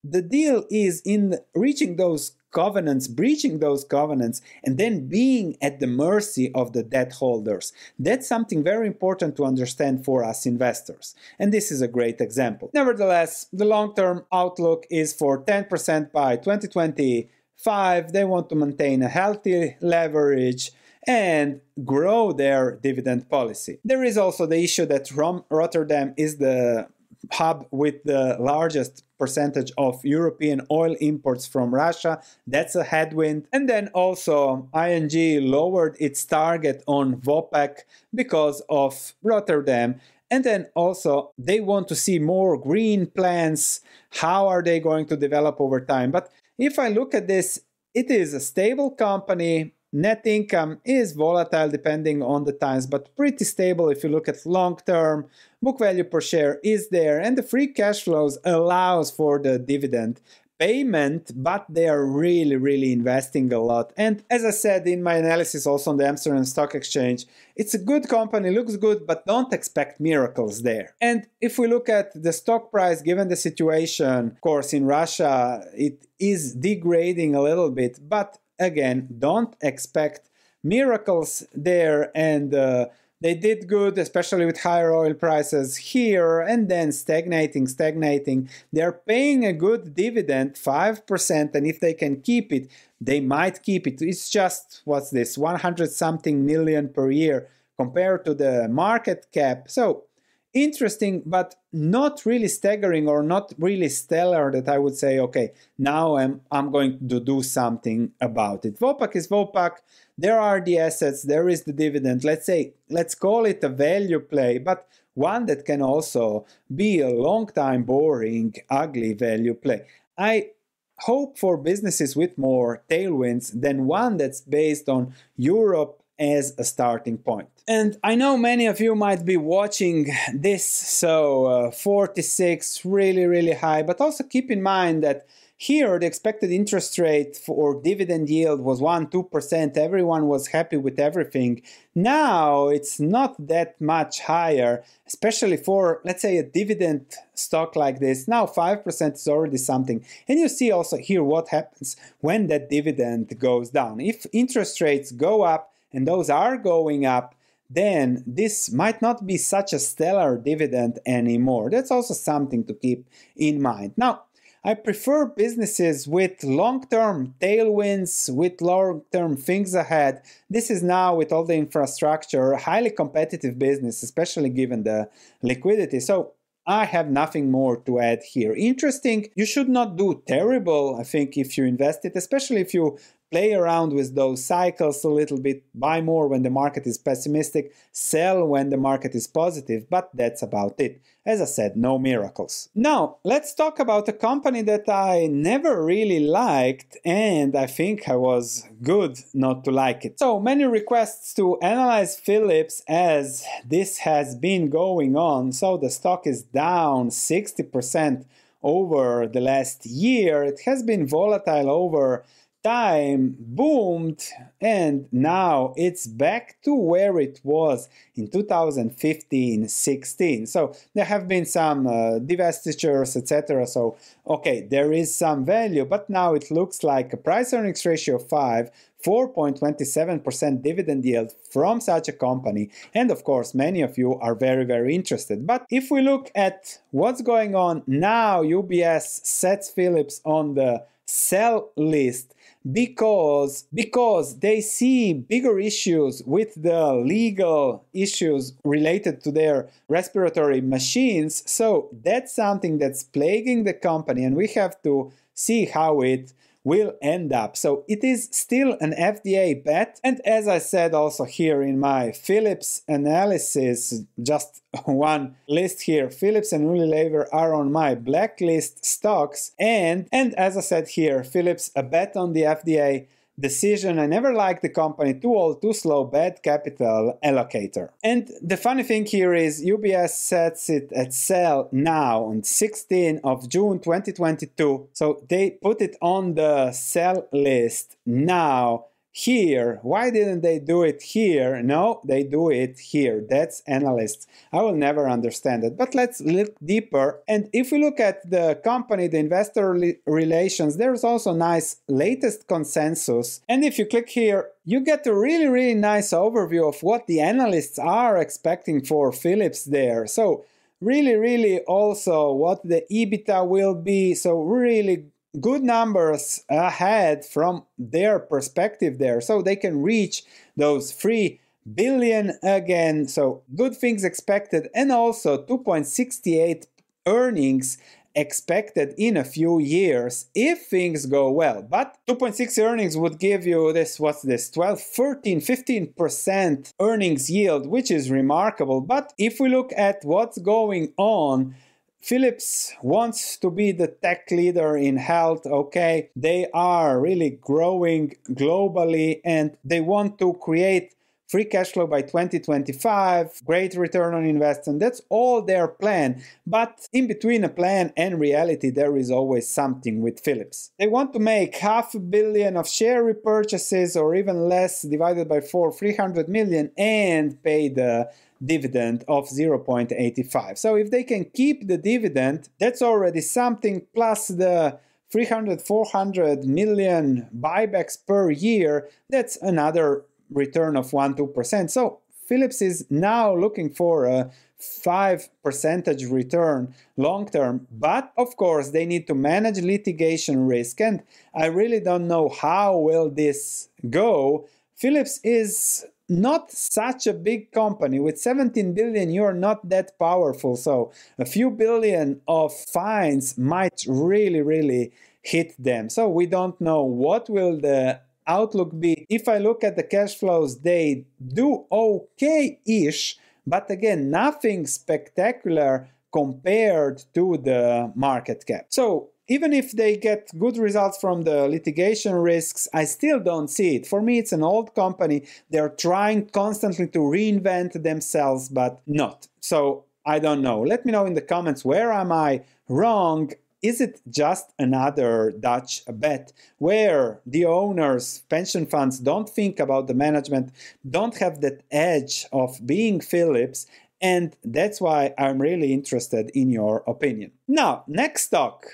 The 0.04 0.22
deal 0.22 0.64
is 0.70 1.02
in 1.02 1.38
reaching 1.54 1.98
those 1.98 2.32
covenants, 2.52 3.08
breaching 3.08 3.60
those 3.60 3.84
covenants, 3.84 4.42
and 4.64 4.78
then 4.78 5.08
being 5.08 5.58
at 5.62 5.80
the 5.80 5.88
mercy 5.88 6.52
of 6.54 6.74
the 6.74 6.84
debt 6.84 7.14
holders. 7.14 7.74
That's 7.98 8.28
something 8.28 8.64
very 8.64 8.88
important 8.88 9.36
to 9.38 9.46
understand 9.46 10.06
for 10.06 10.24
us 10.24 10.46
investors. 10.46 11.16
And 11.40 11.54
this 11.54 11.72
is 11.72 11.82
a 11.82 11.88
great 11.88 12.22
example. 12.22 12.70
Nevertheless, 12.74 13.48
the 13.52 13.66
long 13.66 13.96
term 13.96 14.26
outlook 14.32 14.86
is 14.90 15.14
for 15.14 15.44
10% 15.44 16.12
by 16.12 16.36
2025. 16.38 18.14
They 18.14 18.26
want 18.26 18.50
to 18.50 18.56
maintain 18.56 19.02
a 19.02 19.10
healthy 19.10 19.76
leverage 19.82 20.72
and 21.08 21.62
grow 21.84 22.32
their 22.32 22.78
dividend 22.78 23.30
policy. 23.30 23.80
There 23.84 24.04
is 24.04 24.18
also 24.18 24.46
the 24.46 24.64
issue 24.64 24.86
that 24.86 25.12
Rotterdam 25.12 26.14
is 26.18 26.38
the 26.38 26.88
hub 27.32 27.68
with 27.72 28.04
the 28.04 28.38
largest 28.40 29.04
percentage 29.20 29.72
of 29.78 30.04
European 30.04 30.66
oil 30.72 30.96
imports 31.00 31.46
from 31.46 31.74
Russia. 31.74 32.22
That's 32.48 32.76
a 32.76 32.84
headwind. 32.84 33.48
And 33.54 33.70
then 33.70 33.90
also 33.94 34.70
ING 34.74 35.46
lowered 35.50 35.96
its 36.00 36.26
target 36.26 36.84
on 36.88 37.18
Vopak 37.18 37.82
because 38.14 38.64
of 38.70 39.14
Rotterdam. 39.22 40.02
And 40.32 40.44
then 40.44 40.68
also 40.76 41.34
they 41.38 41.60
want 41.60 41.88
to 41.90 41.96
see 41.96 42.18
more 42.18 42.58
green 42.58 43.06
plans. 43.06 43.82
How 44.10 44.48
are 44.48 44.64
they 44.64 44.80
going 44.80 45.06
to 45.08 45.18
develop 45.18 45.60
over 45.60 45.82
time? 45.82 46.10
But 46.10 46.32
if 46.58 46.80
I 46.80 46.88
look 46.88 47.14
at 47.14 47.28
this, 47.28 47.62
it 47.94 48.10
is 48.10 48.34
a 48.34 48.40
stable 48.40 48.92
company 48.92 49.74
Net 49.94 50.22
income 50.26 50.80
is 50.86 51.12
volatile 51.12 51.70
depending 51.70 52.24
on 52.24 52.46
the 52.46 52.54
times, 52.54 52.88
but 52.88 53.14
pretty 53.18 53.44
stable 53.44 53.90
if 53.90 54.04
you 54.04 54.10
look 54.10 54.30
at 54.30 54.46
long 54.46 54.80
term. 54.86 55.28
Book 55.62 55.80
value 55.80 56.06
per 56.06 56.22
share 56.22 56.60
is 56.64 56.90
there, 56.90 57.20
and 57.20 57.38
the 57.38 57.44
free 57.44 57.68
cash 57.68 58.04
flows 58.04 58.38
allows 58.46 59.12
for 59.12 59.38
the 59.38 59.60
dividend 59.60 60.22
payment, 60.58 61.32
but 61.36 61.66
they 61.68 61.90
are 61.90 62.06
really, 62.06 62.56
really 62.56 62.94
investing 62.94 63.52
a 63.52 63.60
lot. 63.60 63.92
And 63.98 64.24
as 64.30 64.46
I 64.46 64.52
said 64.52 64.88
in 64.88 65.02
my 65.02 65.16
analysis 65.16 65.66
also 65.66 65.90
on 65.90 65.98
the 65.98 66.08
Amsterdam 66.08 66.46
Stock 66.46 66.76
Exchange, 66.76 67.26
it's 67.56 67.74
a 67.74 67.80
good 67.80 68.08
company, 68.08 68.52
looks 68.52 68.78
good, 68.78 69.08
but 69.08 69.26
don't 69.26 69.52
expect 69.52 70.00
miracles 70.00 70.62
there. 70.62 70.94
And 71.02 71.26
if 71.42 71.58
we 71.58 71.68
look 71.68 71.90
at 71.90 72.10
the 72.14 72.32
stock 72.32 72.70
price, 72.70 73.02
given 73.02 73.28
the 73.28 73.36
situation, 73.36 74.28
of 74.28 74.42
course, 74.42 74.72
in 74.72 74.86
Russia, 74.86 75.66
it 75.76 76.06
is 76.20 76.54
degrading 76.54 77.34
a 77.34 77.42
little 77.42 77.72
bit, 77.72 78.00
but 78.08 78.38
again, 78.62 79.08
don't 79.20 79.56
expect 79.62 80.30
miracles 80.64 81.46
there. 81.54 82.12
And 82.16 82.54
uh, 82.54 82.88
they 83.20 83.36
did 83.36 83.68
good, 83.68 83.98
especially 83.98 84.46
with 84.46 84.62
higher 84.62 84.94
oil 84.94 85.14
prices 85.14 85.78
here, 85.78 86.40
and 86.40 86.70
then 86.70 86.92
stagnating, 86.92 87.68
stagnating. 87.68 88.50
They're 88.74 88.92
paying 88.92 89.46
a 89.46 89.54
good 89.54 89.94
dividend, 89.94 90.56
5%, 90.56 91.56
and 91.56 91.68
if 91.68 91.80
they 91.80 91.94
can 91.94 92.22
keep 92.22 92.52
it, 92.52 92.72
they 93.00 93.20
might 93.20 93.62
keep 93.62 93.86
it. 93.86 94.02
It's 94.02 94.30
just, 94.30 94.82
what's 94.86 95.12
this, 95.12 95.38
100 95.38 95.92
something 95.92 96.46
million 96.46 96.90
per 96.90 97.12
year 97.12 97.48
compared 97.78 98.26
to 98.26 98.34
the 98.34 98.68
market 98.70 99.28
cap. 99.32 99.70
So 99.70 100.06
interesting, 100.54 101.24
but 101.26 101.56
not 101.72 102.26
really 102.26 102.48
staggering 102.48 103.08
or 103.08 103.24
not 103.24 103.54
really 103.58 103.90
stellar 103.90 104.52
that 104.52 104.68
I 104.68 104.78
would 104.78 104.96
say, 104.96 105.20
okay, 105.20 105.52
now 105.78 106.18
I'm, 106.18 106.42
I'm 106.52 106.72
going 106.72 107.08
to 107.08 107.20
do 107.20 107.42
something 107.42 108.12
about 108.20 108.66
it. 108.66 108.80
Vopak 108.80 109.16
is 109.16 109.28
Vopak. 109.28 109.78
There 110.18 110.40
are 110.40 110.62
the 110.62 110.80
assets, 110.80 111.24
there 111.24 111.48
is 111.50 111.64
the 111.64 111.74
dividend. 111.74 112.24
Let's 112.24 112.46
say, 112.46 112.74
let's 112.90 113.16
call 113.16 113.46
it 113.46 113.64
a 113.64 113.70
value 113.70 114.20
play, 114.20 114.58
but 114.58 114.88
one 115.14 115.46
that 115.48 115.66
can 115.66 115.82
also 115.82 116.46
be 116.74 117.00
a 117.00 117.10
long 117.10 117.48
time 117.48 117.84
boring, 117.84 118.56
ugly 118.70 119.14
value 119.14 119.54
play. 119.54 119.86
I 120.18 120.52
hope 121.00 121.38
for 121.38 121.58
businesses 121.58 122.16
with 122.16 122.38
more 122.38 122.84
tailwinds 122.90 123.60
than 123.60 123.88
one 123.88 124.18
that's 124.18 124.42
based 124.42 124.88
on 124.88 125.14
Europe 125.36 126.02
as 126.20 126.54
a 126.58 126.64
starting 126.64 127.18
point. 127.18 127.50
And 127.74 127.96
I 128.04 128.16
know 128.16 128.36
many 128.36 128.66
of 128.66 128.82
you 128.82 128.96
might 128.96 129.24
be 129.24 129.38
watching 129.38 130.12
this, 130.34 130.66
so 130.66 131.46
uh, 131.46 131.72
46, 131.72 132.84
really, 132.84 133.26
really 133.26 133.54
high, 133.54 133.82
but 133.82 134.02
also 134.02 134.26
keep 134.26 134.52
in 134.52 134.62
mind 134.62 135.02
that 135.06 135.26
here 135.56 135.98
the 135.98 136.06
expected 136.06 136.52
interest 136.52 137.00
rate 137.00 137.38
for 137.38 137.82
dividend 137.82 138.30
yield 138.30 138.60
was 138.60 138.82
1 138.82 139.08
2%. 139.08 139.78
Everyone 139.78 140.28
was 140.28 140.48
happy 140.48 140.76
with 140.76 141.00
everything. 141.00 141.62
Now 141.96 142.68
it's 142.68 143.00
not 143.00 143.36
that 143.48 143.80
much 143.80 144.20
higher, 144.20 144.84
especially 145.08 145.56
for, 145.56 146.02
let's 146.04 146.24
say, 146.24 146.38
a 146.40 146.44
dividend 146.44 147.06
stock 147.36 147.78
like 147.78 148.02
this. 148.02 148.28
Now 148.28 148.48
5% 148.48 149.14
is 149.14 149.28
already 149.30 149.56
something. 149.56 150.04
And 150.28 150.40
you 150.40 150.50
see 150.50 150.72
also 150.74 150.98
here 150.98 151.24
what 151.24 151.48
happens 151.48 151.96
when 152.20 152.48
that 152.48 152.70
dividend 152.70 153.40
goes 153.40 153.70
down. 153.70 154.02
If 154.02 154.26
interest 154.34 154.82
rates 154.82 155.14
go 155.14 155.44
up, 155.44 155.70
and 155.94 156.08
those 156.08 156.30
are 156.30 156.58
going 156.58 157.06
up, 157.06 157.36
then 157.74 158.24
this 158.28 158.72
might 158.72 159.02
not 159.02 159.26
be 159.26 159.38
such 159.38 159.74
a 159.74 159.80
stellar 159.80 160.38
dividend 160.38 161.00
anymore. 161.06 161.70
That's 161.70 161.92
also 161.92 162.14
something 162.14 162.66
to 162.66 162.74
keep 162.74 163.08
in 163.36 163.62
mind. 163.62 163.94
Now, 163.98 164.24
I 164.64 164.76
prefer 164.76 165.26
businesses 165.26 166.08
with 166.08 166.44
long 166.44 166.88
term 166.88 167.34
tailwinds, 167.42 168.32
with 168.34 168.62
long 168.62 169.02
term 169.12 169.36
things 169.36 169.74
ahead. 169.74 170.22
This 170.50 170.70
is 170.70 170.84
now, 170.84 171.16
with 171.16 171.32
all 171.32 171.46
the 171.46 171.56
infrastructure, 171.56 172.52
a 172.52 172.62
highly 172.62 172.92
competitive 172.92 173.58
business, 173.58 174.04
especially 174.04 174.50
given 174.50 174.84
the 174.84 175.10
liquidity. 175.42 176.00
So, 176.00 176.34
I 176.68 176.86
have 176.86 177.10
nothing 177.10 177.50
more 177.50 177.78
to 177.78 178.00
add 178.00 178.22
here. 178.22 178.54
Interesting, 178.54 179.30
you 179.36 179.48
should 179.48 179.68
not 179.68 179.96
do 179.96 180.22
terrible, 180.28 180.96
I 181.00 181.04
think, 181.04 181.36
if 181.36 181.58
you 181.58 181.66
invest 181.66 182.06
it, 182.06 182.14
especially 182.16 182.62
if 182.62 182.76
you 182.76 183.00
play 183.32 183.54
around 183.54 183.94
with 183.94 184.14
those 184.14 184.44
cycles 184.44 185.04
a 185.04 185.10
little 185.10 185.40
bit, 185.40 185.64
buy 185.74 186.02
more 186.02 186.28
when 186.28 186.44
the 186.44 186.50
market 186.50 186.86
is 186.86 186.98
pessimistic, 186.98 187.74
sell 187.92 188.46
when 188.46 188.70
the 188.70 188.78
market 188.78 189.16
is 189.16 189.26
positive, 189.26 189.90
but 189.90 190.10
that's 190.14 190.42
about 190.42 190.76
it. 190.80 191.02
As 191.26 191.40
I 191.40 191.46
said, 191.46 191.78
no 191.78 191.98
miracles. 191.98 192.70
Now, 192.76 193.18
let's 193.24 193.54
talk 193.54 193.80
about 193.80 194.10
a 194.10 194.14
company 194.14 194.64
that 194.64 194.90
I 194.90 195.28
never 195.28 195.84
really 195.84 196.20
liked, 196.20 196.98
and 197.06 197.56
I 197.56 197.68
think 197.68 198.10
I 198.10 198.16
was 198.16 198.68
good 198.82 199.20
not 199.34 199.64
to 199.66 199.72
like 199.72 200.04
it. 200.04 200.20
So, 200.20 200.40
many 200.40 200.66
requests 200.66 201.34
to 201.36 201.60
analyze 201.60 202.20
Philips 202.20 202.84
as 202.88 203.46
this 203.64 204.00
has 204.00 204.36
been 204.36 204.70
going 204.70 205.16
on. 205.16 205.52
So, 205.52 205.78
the 205.78 205.92
stock 205.92 206.26
is 206.28 206.42
down 206.42 207.10
60% 207.10 208.26
over 208.64 209.28
the 209.28 209.42
last 209.42 209.86
year. 209.86 210.44
It 210.44 210.62
has 210.66 210.84
been 210.84 211.08
volatile 211.08 211.70
over 211.70 212.24
time 212.64 213.36
boomed 213.40 214.24
and 214.60 215.08
now 215.12 215.74
it's 215.78 216.06
back 216.06 216.58
to 216.64 216.76
where 216.76 217.20
it 217.20 217.40
was 217.44 217.90
in 218.16 218.30
2015 218.30 219.68
16 219.68 220.46
so 220.46 220.74
there 220.94 221.06
have 221.06 221.28
been 221.28 221.46
some 221.46 221.88
uh, 221.88 222.20
divestitures 222.20 223.18
etc 223.18 223.66
so 223.66 223.98
okay 224.28 224.68
there 224.70 224.92
is 224.92 225.14
some 225.14 225.44
value 225.44 225.86
but 225.86 226.10
now 226.10 226.34
it 226.34 226.52
looks 226.52 226.84
like 226.84 227.12
a 227.14 227.18
price 227.18 227.54
earnings 227.54 227.86
ratio 227.86 228.16
of 228.16 228.28
5 228.28 228.70
4.27% 229.04 230.62
dividend 230.62 231.04
yield 231.04 231.34
from 231.50 231.82
such 231.82 232.08
a 232.08 232.14
company. 232.14 232.70
And 232.94 233.10
of 233.10 233.24
course, 233.24 233.56
many 233.56 233.82
of 233.82 233.98
you 233.98 234.20
are 234.20 234.36
very, 234.36 234.64
very 234.64 234.94
interested. 234.94 235.48
But 235.48 235.66
if 235.72 235.90
we 235.90 236.02
look 236.02 236.32
at 236.36 236.80
what's 236.92 237.22
going 237.22 237.56
on 237.56 237.82
now, 237.88 238.44
UBS 238.44 239.26
sets 239.26 239.72
Philips 239.72 240.22
on 240.24 240.54
the 240.54 240.86
sell 241.06 241.72
list 241.76 242.34
because 242.70 243.66
because 243.74 244.40
they 244.40 244.62
see 244.62 245.14
bigger 245.14 245.60
issues 245.60 246.22
with 246.26 246.54
the 246.62 246.94
legal 246.94 247.84
issues 247.94 248.54
related 248.64 249.24
to 249.24 249.32
their 249.32 249.68
respiratory 249.88 250.62
machines. 250.62 251.44
So 251.50 251.90
that's 252.04 252.36
something 252.36 252.78
that's 252.78 253.04
plaguing 253.04 253.64
the 253.64 253.74
company 253.74 254.24
and 254.24 254.36
we 254.36 254.48
have 254.50 254.82
to 254.84 255.12
see 255.34 255.66
how 255.66 256.02
it 256.02 256.34
will 256.64 256.94
end 257.02 257.34
up. 257.34 257.58
So 257.58 257.84
it 257.88 258.04
is 258.04 258.30
still 258.32 258.78
an 258.80 258.94
FDA 258.94 259.64
bet. 259.64 260.00
And 260.04 260.22
as 260.26 260.48
I 260.48 260.60
said 260.60 260.94
also 260.94 261.24
here 261.24 261.62
in 261.62 261.80
my 261.80 262.12
Philips 262.12 262.84
analysis, 262.88 264.04
just 264.22 264.62
one 264.86 265.36
list 265.48 265.82
here, 265.82 266.10
Philips 266.10 266.52
and 266.52 266.68
Unilever 266.68 267.28
are 267.32 267.54
on 267.54 267.72
my 267.72 267.96
blacklist 267.96 268.86
stocks. 268.86 269.52
And, 269.60 270.08
and 270.12 270.36
as 270.36 270.56
I 270.56 270.62
said 270.62 270.90
here, 270.90 271.24
Philips 271.24 271.72
a 271.76 271.84
bet 271.84 272.16
on 272.16 272.34
the 272.34 272.44
FDA 272.44 273.08
decision. 273.40 274.00
I 274.00 274.06
never 274.06 274.34
liked 274.34 274.62
the 274.62 274.70
company, 274.70 275.14
too 275.14 275.36
old, 275.36 275.62
too 275.62 275.74
slow, 275.74 276.04
bad 276.04 276.44
capital 276.44 277.18
allocator. 277.24 277.90
And 278.04 278.30
the 278.42 278.58
funny 278.58 278.84
thing 278.84 279.06
here 279.06 279.34
is 279.34 279.64
UBS 279.64 280.10
sets 280.10 280.70
it 280.70 280.92
at 280.94 281.14
sell 281.14 281.70
now 281.72 282.24
on 282.24 282.44
16 282.44 283.22
of 283.24 283.50
June 283.50 283.80
2022. 283.80 284.90
So 284.94 285.24
they 285.30 285.52
put 285.52 285.82
it 285.82 285.96
on 286.02 286.36
the 286.36 286.72
sell 286.72 287.28
list 287.32 287.98
now 288.06 288.86
here. 289.12 289.80
Why 289.82 290.10
didn't 290.10 290.42
they 290.42 290.60
do 290.60 290.84
it 290.84 291.02
here? 291.02 291.62
No, 291.62 292.02
they 292.06 292.24
do 292.24 292.50
it 292.50 292.80
here. 292.80 293.24
That's 293.28 293.62
analysts. 293.68 294.26
I 294.54 294.62
will 294.62 294.76
never 294.76 295.10
understand 295.10 295.64
it. 295.64 295.78
But 295.78 295.94
let's 295.94 296.22
look 296.22 296.56
deeper. 296.64 297.22
And 297.28 297.50
if 297.52 297.72
we 297.72 297.80
look 297.80 298.00
at 298.00 298.30
the 298.30 298.60
company, 298.64 299.08
the 299.08 299.20
investor 299.20 299.72
relations, 300.06 300.78
there's 300.78 301.04
also 301.04 301.34
nice 301.34 301.78
latest 301.88 302.48
consensus. 302.48 303.42
And 303.50 303.66
if 303.66 303.78
you 303.78 303.86
click 303.86 304.10
here, 304.10 304.50
you 304.64 304.80
get 304.80 305.06
a 305.08 305.14
really, 305.14 305.48
really 305.48 305.76
nice 305.76 306.12
overview 306.12 306.68
of 306.68 306.82
what 306.82 307.08
the 307.08 307.20
analysts 307.20 307.80
are 307.80 308.18
expecting 308.18 308.84
for 308.86 309.12
Philips 309.12 309.66
there. 309.66 310.08
So 310.08 310.46
really, 310.80 311.16
really 311.16 311.60
also 311.62 312.32
what 312.32 312.64
the 312.64 312.86
EBITDA 312.90 313.46
will 313.48 313.76
be. 313.76 314.14
So 314.14 314.42
really 314.42 315.06
good 315.40 315.64
numbers 315.64 316.44
ahead 316.50 317.26
from 317.26 317.64
their 317.78 318.20
perspective 318.20 318.98
there. 318.98 319.22
So 319.22 319.42
they 319.42 319.56
can 319.56 319.82
reach 319.82 320.24
those 320.58 320.92
3 320.92 321.40
billion 321.74 322.38
again. 322.44 323.08
So 323.08 323.44
good 323.56 323.76
things 323.76 324.04
expected 324.04 324.70
and 324.74 324.92
also 324.92 325.42
2.68 325.44 326.66
earnings 327.06 327.78
expected 328.14 328.94
in 328.98 329.16
a 329.16 329.24
few 329.24 329.60
years 329.60 330.26
if 330.36 330.66
things 330.66 331.06
go 331.06 331.32
well. 331.32 331.62
But 331.62 331.98
2.6 332.08 332.62
earnings 332.62 332.98
would 332.98 333.20
give 333.20 333.46
you 333.46 333.72
this 333.72 334.00
what's 334.02 334.22
this 334.22 334.50
12 334.50 334.82
13 334.82 335.40
15% 335.40 336.74
earnings 336.82 337.30
yield 337.30 337.68
which 337.68 337.90
is 337.90 338.12
remarkable. 338.12 338.82
But 338.82 339.14
if 339.18 339.40
we 339.40 339.48
look 339.48 339.72
at 339.78 340.04
what's 340.04 340.40
going 340.40 340.94
on 340.98 341.56
Philips 342.02 342.74
wants 342.82 343.38
to 343.38 343.50
be 343.52 343.72
the 343.72 343.88
tech 343.88 344.30
leader 344.32 344.76
in 344.76 344.98
health. 344.98 345.46
Okay, 345.46 346.10
they 346.16 346.48
are 346.54 347.00
really 347.00 347.30
growing 347.30 348.16
globally 348.30 349.22
and 349.24 349.56
they 349.64 349.82
want 349.82 350.18
to 350.20 350.34
create 350.34 350.96
free 351.32 351.46
cash 351.46 351.72
flow 351.72 351.88
by 351.88 352.02
2025, 352.02 353.42
great 353.46 353.74
return 353.76 354.14
on 354.14 354.26
investment. 354.26 354.82
That's 354.82 355.02
all 355.08 355.42
their 355.42 355.66
plan. 355.66 356.22
But 356.46 356.90
in 356.92 357.08
between 357.08 357.46
a 357.46 357.50
plan 357.50 357.94
and 357.96 358.20
reality, 358.20 358.70
there 358.70 358.98
is 358.98 359.10
always 359.10 359.48
something 359.48 360.02
with 360.02 360.20
Philips. 360.20 360.72
They 360.78 360.88
want 360.88 361.14
to 361.14 361.20
make 361.20 361.56
half 361.56 361.96
a 361.96 362.00
billion 362.00 362.58
of 362.58 362.68
share 362.68 363.02
repurchases 363.02 363.96
or 363.96 364.14
even 364.14 364.50
less 364.50 364.82
divided 364.82 365.30
by 365.30 365.40
four, 365.40 365.72
300 365.72 366.28
million, 366.28 366.72
and 366.78 367.42
pay 367.42 367.70
the 367.70 368.12
dividend 368.44 369.04
of 369.08 369.30
0.85. 369.30 370.58
So 370.58 370.76
if 370.76 370.92
they 370.92 371.04
can 371.04 371.26
keep 371.26 371.68
the 371.68 371.78
dividend, 371.78 372.50
that's 372.60 372.82
already 372.82 373.22
something 373.22 373.86
plus 373.94 374.28
the 374.28 374.80
300 375.12 375.62
400 375.62 376.46
million 376.46 377.28
buybacks 377.38 377.98
per 378.06 378.32
year 378.32 378.90
that's 379.10 379.36
another 379.42 380.06
return 380.32 380.78
of 380.78 380.94
1 380.94 381.16
2% 381.16 381.70
so 381.70 382.00
philips 382.26 382.62
is 382.62 382.86
now 382.90 383.36
looking 383.36 383.70
for 383.70 384.06
a 384.06 384.32
5 384.58 385.30
percentage 385.44 386.06
return 386.06 386.74
long 386.96 387.28
term 387.28 387.68
but 387.72 388.14
of 388.18 388.38
course 388.38 388.70
they 388.70 388.86
need 388.86 389.06
to 389.08 389.16
manage 389.16 389.60
litigation 389.60 390.48
risk 390.48 390.80
and 390.80 391.04
i 391.36 391.46
really 391.46 391.80
don't 391.80 392.08
know 392.08 392.30
how 392.30 392.78
will 392.78 393.10
this 393.10 393.68
go 393.90 394.48
philips 394.76 395.20
is 395.24 395.86
not 396.12 396.52
such 396.52 397.08
a 397.08 397.14
big 397.14 397.52
company. 397.52 398.00
With 398.00 398.20
17 398.20 398.74
billion 398.74 399.10
you're 399.10 399.34
not 399.34 399.70
that 399.70 399.98
powerful. 399.98 400.56
So 400.58 400.92
a 401.18 401.26
few 401.26 401.50
billion 401.50 402.22
of 402.28 402.54
fines 402.54 403.38
might 403.38 403.86
really 403.88 404.42
really 404.42 404.92
hit 405.22 405.56
them. 405.58 405.90
So 405.90 406.10
we 406.10 406.26
don't 406.26 406.60
know 406.60 406.84
what 406.84 407.30
will 407.30 407.60
the 407.60 408.02
outlook 408.28 408.78
be. 408.80 409.06
If 409.10 409.28
i 409.28 409.38
look 409.38 409.64
at 409.64 409.76
the 409.76 409.84
cash 409.84 410.16
flows 410.16 410.60
they 410.60 411.06
do 411.26 411.66
okay-ish 411.72 413.18
but 413.48 413.72
again 413.72 414.12
nothing 414.12 414.68
spectacular 414.68 415.90
compared 416.12 417.04
to 417.14 417.38
the 417.38 417.92
market 417.96 418.46
cap. 418.46 418.66
So 418.70 419.11
even 419.32 419.54
if 419.54 419.72
they 419.72 419.96
get 419.96 420.30
good 420.38 420.58
results 420.58 420.98
from 421.00 421.22
the 421.22 421.48
litigation 421.48 422.14
risks, 422.16 422.68
I 422.74 422.84
still 422.84 423.22
don't 423.22 423.48
see 423.48 423.78
it. 423.78 423.88
For 423.88 424.02
me, 424.02 424.20
it's 424.20 424.34
an 424.34 424.44
old 424.44 424.76
company. 424.76 425.24
They're 425.50 425.70
trying 425.88 426.28
constantly 426.32 426.88
to 426.90 427.00
reinvent 427.00 427.82
themselves, 427.82 428.50
but 428.50 428.82
not. 428.86 429.30
So 429.40 429.86
I 430.06 430.20
don't 430.20 430.42
know. 430.42 430.60
Let 430.60 430.86
me 430.86 430.92
know 430.92 431.06
in 431.06 431.14
the 431.14 431.22
comments 431.22 431.64
where 431.64 431.94
am 431.94 432.12
I 432.12 432.44
wrong? 432.68 433.32
Is 433.62 433.80
it 433.80 434.02
just 434.10 434.52
another 434.60 435.32
Dutch 435.40 435.84
bet 435.88 436.34
where 436.58 437.22
the 437.26 437.46
owners, 437.46 438.24
pension 438.30 438.66
funds 438.66 439.00
don't 439.00 439.30
think 439.30 439.62
about 439.62 439.88
the 439.88 439.94
management, 439.94 440.52
don't 440.90 441.16
have 441.20 441.40
that 441.40 441.62
edge 441.72 442.26
of 442.34 442.60
being 442.66 443.00
Philips, 443.00 443.66
and 444.02 444.36
that's 444.44 444.82
why 444.82 445.14
I'm 445.18 445.42
really 445.42 445.72
interested 445.72 446.32
in 446.34 446.50
your 446.50 446.84
opinion. 446.86 447.32
Now, 447.48 447.86
next 447.88 448.24
stock 448.24 448.66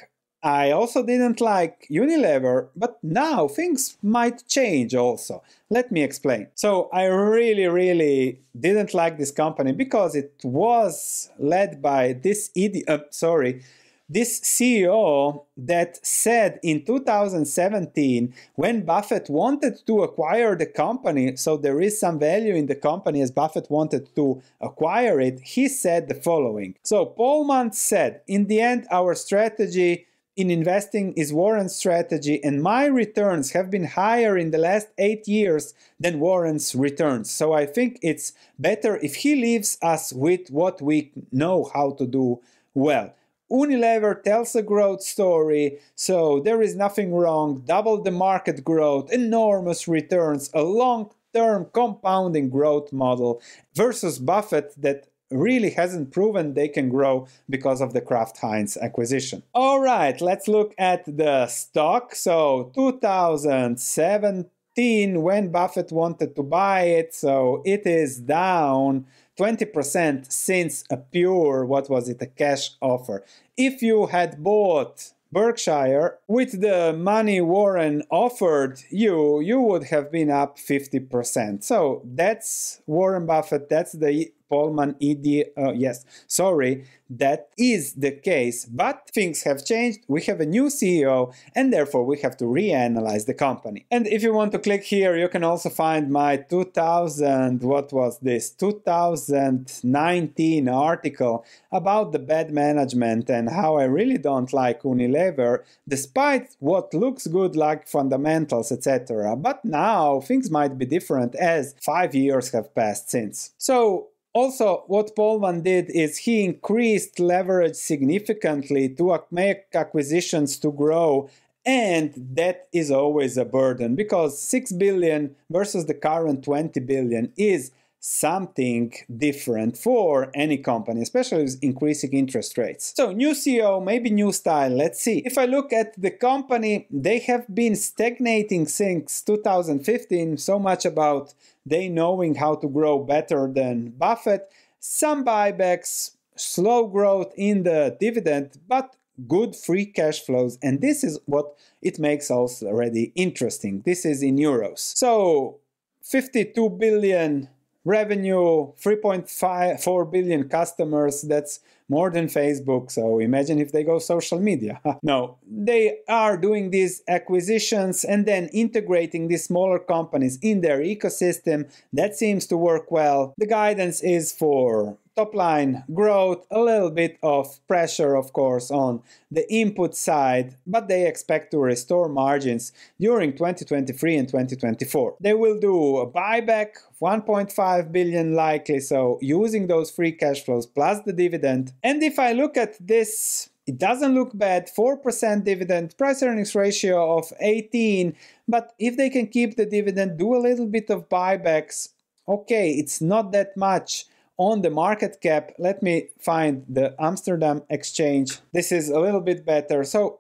I 0.47 0.71
also 0.71 1.03
didn't 1.03 1.41
like 1.41 1.87
Unilever, 1.91 2.69
but 2.73 2.99
now 3.03 3.49
things 3.49 3.97
might 4.01 4.47
change 4.47 4.95
also. 4.95 5.43
Let 5.69 5.91
me 5.91 6.01
explain. 6.03 6.47
So, 6.55 6.89
I 6.93 7.03
really, 7.03 7.67
really 7.67 8.39
didn't 8.57 8.93
like 8.93 9.17
this 9.17 9.29
company 9.29 9.73
because 9.73 10.15
it 10.15 10.31
was 10.43 11.29
led 11.37 11.81
by 11.81 12.13
this 12.13 12.49
idiot, 12.55 12.87
uh, 12.87 12.99
sorry, 13.09 13.61
this 14.07 14.39
CEO 14.39 15.43
that 15.57 15.99
said 16.05 16.61
in 16.63 16.85
2017 16.85 18.33
when 18.55 18.85
Buffett 18.85 19.29
wanted 19.29 19.85
to 19.85 20.03
acquire 20.03 20.55
the 20.55 20.65
company, 20.65 21.35
so 21.35 21.57
there 21.57 21.81
is 21.81 21.99
some 21.99 22.19
value 22.19 22.55
in 22.55 22.67
the 22.67 22.75
company 22.75 23.21
as 23.21 23.31
Buffett 23.31 23.69
wanted 23.69 24.15
to 24.15 24.41
acquire 24.61 25.19
it, 25.19 25.41
he 25.41 25.67
said 25.67 26.07
the 26.07 26.15
following. 26.15 26.75
So 26.83 27.05
Polman 27.05 27.75
said, 27.75 28.21
in 28.27 28.47
the 28.47 28.61
end, 28.61 28.87
our 28.89 29.13
strategy 29.13 30.05
in 30.37 30.51
investing 30.51 31.13
is 31.13 31.33
Warren's 31.33 31.75
strategy, 31.75 32.41
and 32.43 32.61
my 32.61 32.85
returns 32.85 33.51
have 33.51 33.71
been 33.71 33.85
higher 33.85 34.37
in 34.37 34.51
the 34.51 34.59
last 34.59 34.89
eight 34.99 35.27
years 35.27 35.73
than 35.99 36.19
Warren's 36.19 36.75
returns. 36.75 37.31
So 37.31 37.53
I 37.53 37.65
think 37.65 37.97
it's 38.03 38.33
better 38.59 38.97
if 38.97 39.15
he 39.15 39.35
leaves 39.35 39.79
us 39.81 40.13
with 40.13 40.51
what 40.51 40.79
we 40.79 41.11
know 41.31 41.69
how 41.73 41.91
to 41.93 42.05
do 42.05 42.39
well. 42.75 43.13
Unilever 43.51 44.21
tells 44.21 44.55
a 44.55 44.61
growth 44.61 45.01
story, 45.01 45.79
so 45.95 46.39
there 46.39 46.61
is 46.61 46.75
nothing 46.75 47.13
wrong. 47.13 47.63
Double 47.65 48.03
the 48.03 48.11
market 48.11 48.63
growth, 48.63 49.11
enormous 49.11 49.87
returns, 49.87 50.51
a 50.53 50.61
long 50.61 51.09
term 51.33 51.65
compounding 51.73 52.49
growth 52.49 52.93
model 52.93 53.41
versus 53.73 54.19
Buffett 54.19 54.73
that 54.77 55.07
really 55.31 55.69
hasn't 55.71 56.11
proven 56.11 56.53
they 56.53 56.67
can 56.67 56.89
grow 56.89 57.25
because 57.49 57.81
of 57.81 57.93
the 57.93 58.01
Kraft 58.01 58.37
Heinz 58.37 58.77
acquisition. 58.77 59.41
All 59.53 59.79
right, 59.79 60.21
let's 60.21 60.47
look 60.47 60.75
at 60.77 61.03
the 61.05 61.47
stock. 61.47 62.13
So 62.15 62.71
2017 62.75 65.21
when 65.21 65.51
Buffett 65.51 65.91
wanted 65.91 66.35
to 66.35 66.43
buy 66.43 66.83
it, 66.83 67.15
so 67.15 67.63
it 67.65 67.87
is 67.87 68.19
down 68.19 69.07
20% 69.37 70.31
since 70.31 70.85
a 70.89 70.97
pure 70.97 71.65
what 71.65 71.89
was 71.89 72.07
it 72.09 72.21
a 72.21 72.27
cash 72.27 72.71
offer. 72.81 73.23
If 73.55 73.81
you 73.81 74.07
had 74.07 74.43
bought 74.43 75.13
Berkshire, 75.31 76.19
with 76.27 76.61
the 76.61 76.93
money 76.93 77.41
Warren 77.41 78.03
offered 78.09 78.81
you, 78.89 79.41
you 79.41 79.59
would 79.59 79.83
have 79.85 80.11
been 80.11 80.31
up 80.31 80.57
50%. 80.57 81.63
So 81.63 82.01
that's 82.05 82.81
Warren 82.87 83.25
Buffett, 83.25 83.69
that's 83.69 83.91
the 83.91 84.31
Polman 84.51 84.95
ED. 85.01 85.51
Uh, 85.57 85.73
yes, 85.73 86.05
sorry, 86.27 86.85
that 87.09 87.49
is 87.57 87.93
the 87.93 88.11
case. 88.11 88.65
But 88.65 89.09
things 89.13 89.43
have 89.43 89.63
changed. 89.65 89.99
We 90.07 90.21
have 90.23 90.39
a 90.39 90.45
new 90.45 90.65
CEO, 90.65 91.33
and 91.55 91.73
therefore 91.73 92.05
we 92.05 92.19
have 92.19 92.37
to 92.37 92.45
reanalyze 92.45 93.25
the 93.25 93.33
company. 93.33 93.87
And 93.89 94.05
if 94.07 94.21
you 94.23 94.33
want 94.33 94.51
to 94.53 94.59
click 94.59 94.83
here, 94.83 95.17
you 95.17 95.29
can 95.29 95.43
also 95.43 95.69
find 95.69 96.09
my 96.09 96.37
2000, 96.37 97.61
what 97.61 97.93
was 97.93 98.17
this, 98.19 98.49
2019 98.51 100.69
article 100.69 101.45
about 101.71 102.11
the 102.11 102.19
bad 102.19 102.51
management 102.51 103.29
and 103.29 103.49
how 103.49 103.77
I 103.77 103.85
really 103.85 104.17
don't 104.17 104.51
like 104.53 104.81
Unilever, 104.81 105.63
despite 105.87 106.55
what 106.59 106.93
looks 106.93 107.27
good 107.27 107.55
like 107.55 107.87
fundamentals, 107.87 108.69
etc. 108.71 109.35
But 109.35 109.63
now 109.63 110.19
things 110.19 110.51
might 110.51 110.77
be 110.77 110.85
different 110.85 111.35
as 111.35 111.75
five 111.81 112.15
years 112.15 112.51
have 112.51 112.73
passed 112.75 113.09
since. 113.09 113.53
So 113.57 114.09
also, 114.37 114.83
what 114.87 115.15
Polman 115.15 115.63
did 115.63 115.89
is 115.89 116.19
he 116.19 116.43
increased 116.43 117.19
leverage 117.19 117.75
significantly 117.75 118.87
to 118.89 119.19
make 119.31 119.65
acquisitions 119.73 120.59
to 120.59 120.71
grow 120.71 121.29
and 121.67 122.13
that 122.33 122.69
is 122.71 122.89
always 122.91 123.37
a 123.37 123.43
burden 123.43 123.93
because 123.95 124.41
6 124.41 124.71
billion 124.73 125.35
versus 125.49 125.85
the 125.85 125.93
current 125.93 126.45
20 126.45 126.79
billion 126.79 127.33
is 127.35 127.71
something 127.99 128.93
different 129.17 129.77
for 129.77 130.31
any 130.33 130.57
company, 130.57 131.01
especially 131.01 131.43
with 131.43 131.61
increasing 131.61 132.13
interest 132.13 132.57
rates. 132.57 132.93
So, 132.95 133.11
new 133.11 133.31
CEO, 133.31 133.83
maybe 133.83 134.09
new 134.09 134.31
style. 134.31 134.71
Let's 134.71 135.01
see. 135.01 135.17
If 135.25 135.37
I 135.37 135.45
look 135.45 135.73
at 135.73 135.99
the 135.99 136.11
company, 136.11 136.87
they 136.89 137.19
have 137.19 137.53
been 137.53 137.75
stagnating 137.75 138.67
since 138.67 139.21
2015. 139.21 140.37
So 140.37 140.59
much 140.59 140.85
about 140.85 141.33
they 141.69 141.89
knowing 141.89 142.35
how 142.35 142.55
to 142.55 142.67
grow 142.67 142.99
better 142.99 143.51
than 143.51 143.89
Buffett. 143.97 144.49
Some 144.79 145.25
buybacks, 145.25 146.11
slow 146.35 146.87
growth 146.87 147.33
in 147.35 147.63
the 147.63 147.97
dividend, 147.99 148.59
but 148.67 148.95
good 149.27 149.55
free 149.55 149.85
cash 149.85 150.21
flows. 150.21 150.57
And 150.61 150.81
this 150.81 151.03
is 151.03 151.19
what 151.25 151.55
it 151.81 151.99
makes 151.99 152.29
us 152.29 152.61
already 152.61 153.11
interesting. 153.15 153.81
This 153.85 154.05
is 154.05 154.21
in 154.21 154.37
euros. 154.37 154.79
So, 154.79 155.59
52 156.03 156.69
billion 156.69 157.49
revenue 157.87 158.73
3.4 158.83 160.11
billion 160.11 160.49
customers 160.49 161.21
that's 161.21 161.61
more 161.87 162.09
than 162.09 162.27
facebook 162.27 162.91
so 162.91 163.19
imagine 163.19 163.59
if 163.59 163.71
they 163.71 163.83
go 163.83 163.97
social 163.97 164.39
media. 164.39 164.81
No 165.03 165.37
they 165.49 165.99
are 166.09 166.35
doing 166.37 166.71
these 166.71 167.01
acquisitions 167.07 168.03
and 168.03 168.25
then 168.25 168.49
integrating 168.51 169.27
these 169.27 169.45
smaller 169.45 169.79
companies 169.79 170.37
in 170.41 170.61
their 170.61 170.79
ecosystem. 170.79 171.69
That 171.93 172.15
seems 172.15 172.45
to 172.47 172.57
work 172.57 172.91
well. 172.91 173.33
The 173.37 173.47
guidance 173.47 174.01
is 174.01 174.31
for 174.31 174.97
top 175.17 175.33
line 175.33 175.83
growth, 175.93 176.45
a 176.51 176.59
little 176.61 176.91
bit 176.91 177.17
of 177.23 177.59
pressure, 177.67 178.15
of 178.15 178.33
course, 178.33 178.69
on 178.69 179.01
the 179.31 179.51
input 179.51 179.95
side, 179.95 180.55
but 180.67 180.87
they 180.87 181.07
expect 181.07 181.49
to 181.51 181.57
restore 181.57 182.07
margins 182.07 182.71
during 182.99 183.31
2023 183.31 184.15
and 184.15 184.27
2024. 184.27 185.15
They 185.19 185.33
will 185.33 185.59
do 185.59 185.97
a 185.97 186.09
buyback, 186.09 186.75
1.5 187.01 187.91
billion 187.91 188.35
likely, 188.35 188.79
so 188.79 189.17
using 189.19 189.65
those 189.65 189.89
free 189.89 190.11
cash 190.11 190.45
flows 190.45 190.67
plus 190.67 191.01
the 191.01 191.13
dividend. 191.13 191.73
And 191.81 192.03
if 192.03 192.19
I 192.19 192.33
look 192.33 192.55
at 192.55 192.75
this, 192.79 193.49
it 193.65 193.79
doesn't 193.79 194.13
look 194.13 194.37
bad 194.37 194.69
4% 194.69 195.43
dividend 195.43 195.97
price 195.97 196.21
earnings 196.21 196.55
ratio 196.55 197.17
of 197.17 197.33
18 197.41 198.15
but 198.47 198.73
if 198.79 198.95
they 198.95 199.09
can 199.09 199.27
keep 199.27 199.57
the 199.57 199.65
dividend 199.65 200.17
do 200.17 200.33
a 200.33 200.39
little 200.39 200.67
bit 200.67 200.89
of 200.89 201.09
buybacks 201.09 201.89
okay 202.29 202.71
it's 202.71 203.01
not 203.01 203.33
that 203.33 203.57
much 203.57 204.05
on 204.37 204.61
the 204.61 204.69
market 204.69 205.19
cap, 205.21 205.51
let 205.57 205.81
me 205.81 206.09
find 206.19 206.63
the 206.69 206.95
Amsterdam 206.99 207.63
Exchange. 207.69 208.39
This 208.53 208.71
is 208.71 208.89
a 208.89 208.99
little 208.99 209.21
bit 209.21 209.45
better. 209.45 209.83
So, 209.83 210.19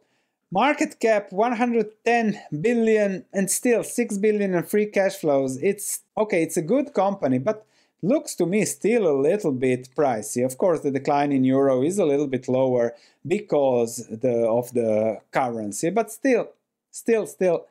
market 0.51 0.99
cap 0.99 1.31
110 1.31 2.39
billion 2.61 3.25
and 3.33 3.49
still 3.49 3.83
6 3.83 4.17
billion 4.17 4.55
in 4.55 4.63
free 4.63 4.87
cash 4.87 5.15
flows. 5.15 5.57
It's 5.61 6.01
okay, 6.17 6.41
it's 6.43 6.57
a 6.57 6.61
good 6.61 6.93
company, 6.93 7.37
but 7.37 7.65
looks 8.01 8.35
to 8.35 8.45
me 8.45 8.65
still 8.65 9.07
a 9.07 9.19
little 9.19 9.51
bit 9.51 9.89
pricey. 9.95 10.43
Of 10.45 10.57
course, 10.57 10.81
the 10.81 10.91
decline 10.91 11.31
in 11.31 11.43
euro 11.43 11.83
is 11.83 11.99
a 11.99 12.05
little 12.05 12.27
bit 12.27 12.47
lower 12.47 12.95
because 13.25 14.07
the, 14.07 14.47
of 14.47 14.73
the 14.73 15.19
currency, 15.31 15.89
but 15.89 16.11
still, 16.11 16.49
still, 16.91 17.27
still. 17.27 17.65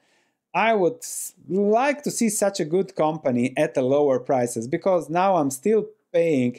I 0.54 0.72
would 0.72 1.04
like 1.48 2.02
to 2.04 2.10
see 2.10 2.30
such 2.30 2.60
a 2.60 2.64
good 2.64 2.96
company 2.96 3.52
at 3.56 3.76
a 3.76 3.82
lower 3.82 4.18
prices 4.18 4.66
because 4.66 5.10
now 5.10 5.36
I'm 5.36 5.50
still 5.50 5.86
paying 6.16 6.52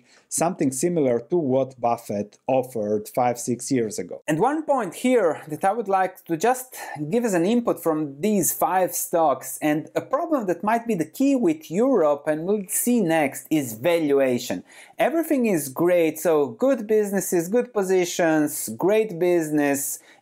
something 0.44 0.72
similar 0.86 1.18
to 1.32 1.38
what 1.54 1.80
Buffett 1.86 2.32
offered 2.60 3.04
five, 3.20 3.38
six 3.50 3.60
years 3.78 3.96
ago. 4.04 4.18
And 4.30 4.38
one 4.40 4.62
point 4.74 4.94
here 5.08 5.32
that 5.52 5.64
I 5.70 5.72
would 5.78 5.92
like 6.00 6.14
to 6.30 6.36
just 6.48 6.68
give 7.14 7.24
as 7.30 7.36
an 7.40 7.46
input 7.56 7.78
from 7.86 7.98
these 8.28 8.48
five 8.66 8.92
stocks, 9.08 9.48
and 9.70 9.80
a 10.02 10.04
problem 10.16 10.42
that 10.50 10.70
might 10.70 10.86
be 10.92 10.96
the 11.04 11.12
key 11.20 11.36
with 11.48 11.62
Europe, 11.84 12.24
and 12.32 12.38
we'll 12.46 12.68
see 12.86 13.00
next, 13.20 13.42
is 13.50 13.68
valuation. 13.92 14.58
Everything 15.10 15.44
is 15.56 15.64
great, 15.86 16.16
so 16.28 16.34
good 16.66 16.82
businesses, 16.98 17.44
good 17.58 17.70
positions, 17.80 18.70
great 18.88 19.12
business, 19.32 19.80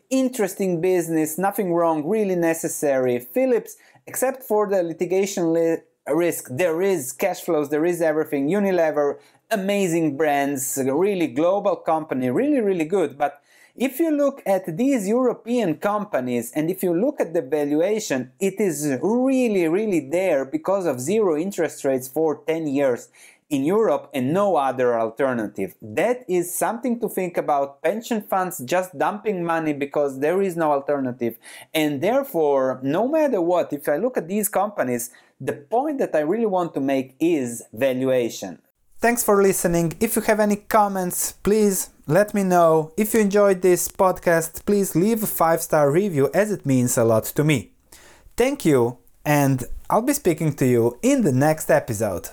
interesting 0.10 0.82
business, 0.91 1.30
nothing 1.48 1.69
wrong, 1.74 1.98
really 2.15 2.38
necessary. 2.52 3.15
Philips, 3.19 3.71
except 4.08 4.39
for 4.43 4.62
the 4.71 4.82
litigation 4.91 5.43
li- 5.58 5.84
risk. 6.08 6.48
There 6.50 6.82
is 6.82 7.12
cash 7.12 7.41
flows, 7.41 7.70
there 7.70 7.86
is 7.86 8.02
everything. 8.02 8.50
Unilever, 8.50 9.20
amazing 9.52 10.18
brands, 10.18 10.80
really 10.84 11.28
global 11.28 11.76
company, 11.76 12.30
really, 12.30 12.62
really 12.62 12.86
good. 12.86 13.18
But 13.18 13.41
if 13.76 14.00
you 14.00 14.10
look 14.10 14.41
at 14.46 14.78
these 14.78 15.06
European 15.08 15.76
companies 15.76 16.52
and 16.56 16.70
if 16.70 16.82
you 16.82 16.94
look 16.94 17.20
at 17.20 17.34
the 17.34 17.41
valuation, 17.41 18.32
it 18.39 18.60
is 18.60 18.98
really, 19.02 19.68
really 19.68 20.00
there 20.00 20.46
because 20.46 20.86
of 20.86 21.02
zero 21.02 21.36
interest 21.38 21.84
rates 21.84 22.08
for 22.08 22.41
10 22.48 22.68
years 22.68 23.10
in 23.49 23.63
Europe 23.63 24.10
and 24.13 24.34
no 24.34 24.55
other 24.55 24.99
alternative. 24.99 25.75
That 25.81 26.25
is 26.27 26.55
something 26.55 26.99
to 26.99 27.10
think 27.10 27.38
about. 27.38 27.81
Pension 27.81 28.21
funds 28.21 28.60
just 28.65 28.97
dumping 28.97 29.43
money 29.43 29.73
because 29.73 30.19
there 30.19 30.41
is 30.41 30.55
no 30.55 30.71
alternative. 30.71 31.38
And 31.73 32.01
therefore, 32.01 32.79
no 32.81 33.08
matter 33.08 33.41
what, 33.41 33.71
if 33.71 33.88
I 33.88 33.97
look 33.97 34.17
at 34.17 34.27
these 34.27 34.49
companies, 34.49 35.12
the 35.39 35.53
point 35.53 35.99
that 35.99 36.15
I 36.15 36.21
really 36.21 36.45
want 36.45 36.73
to 36.73 36.79
make 36.79 37.15
is 37.19 37.63
valuation. 37.73 38.60
Thanks 38.99 39.23
for 39.23 39.43
listening. 39.43 39.93
If 39.99 40.15
you 40.15 40.21
have 40.23 40.39
any 40.39 40.55
comments, 40.55 41.34
please 41.34 41.89
let 42.08 42.34
me 42.34 42.43
know. 42.43 42.91
If 42.97 43.13
you 43.13 43.19
enjoyed 43.19 43.62
this 43.62 43.88
podcast, 43.88 44.65
please 44.65 44.95
leave 44.95 45.21
a 45.21 45.27
five 45.27 45.62
star 45.62 45.91
review 45.91 46.29
as 46.34 46.51
it 46.51 46.65
means 46.65 46.97
a 46.97 47.03
lot 47.03 47.25
to 47.25 47.43
me. 47.43 47.71
Thank 48.38 48.65
you, 48.65 48.97
and 49.23 49.63
I'll 49.89 50.01
be 50.01 50.13
speaking 50.13 50.53
to 50.53 50.65
you 50.65 50.97
in 51.01 51.21
the 51.21 51.31
next 51.31 51.69
episode. 51.69 52.29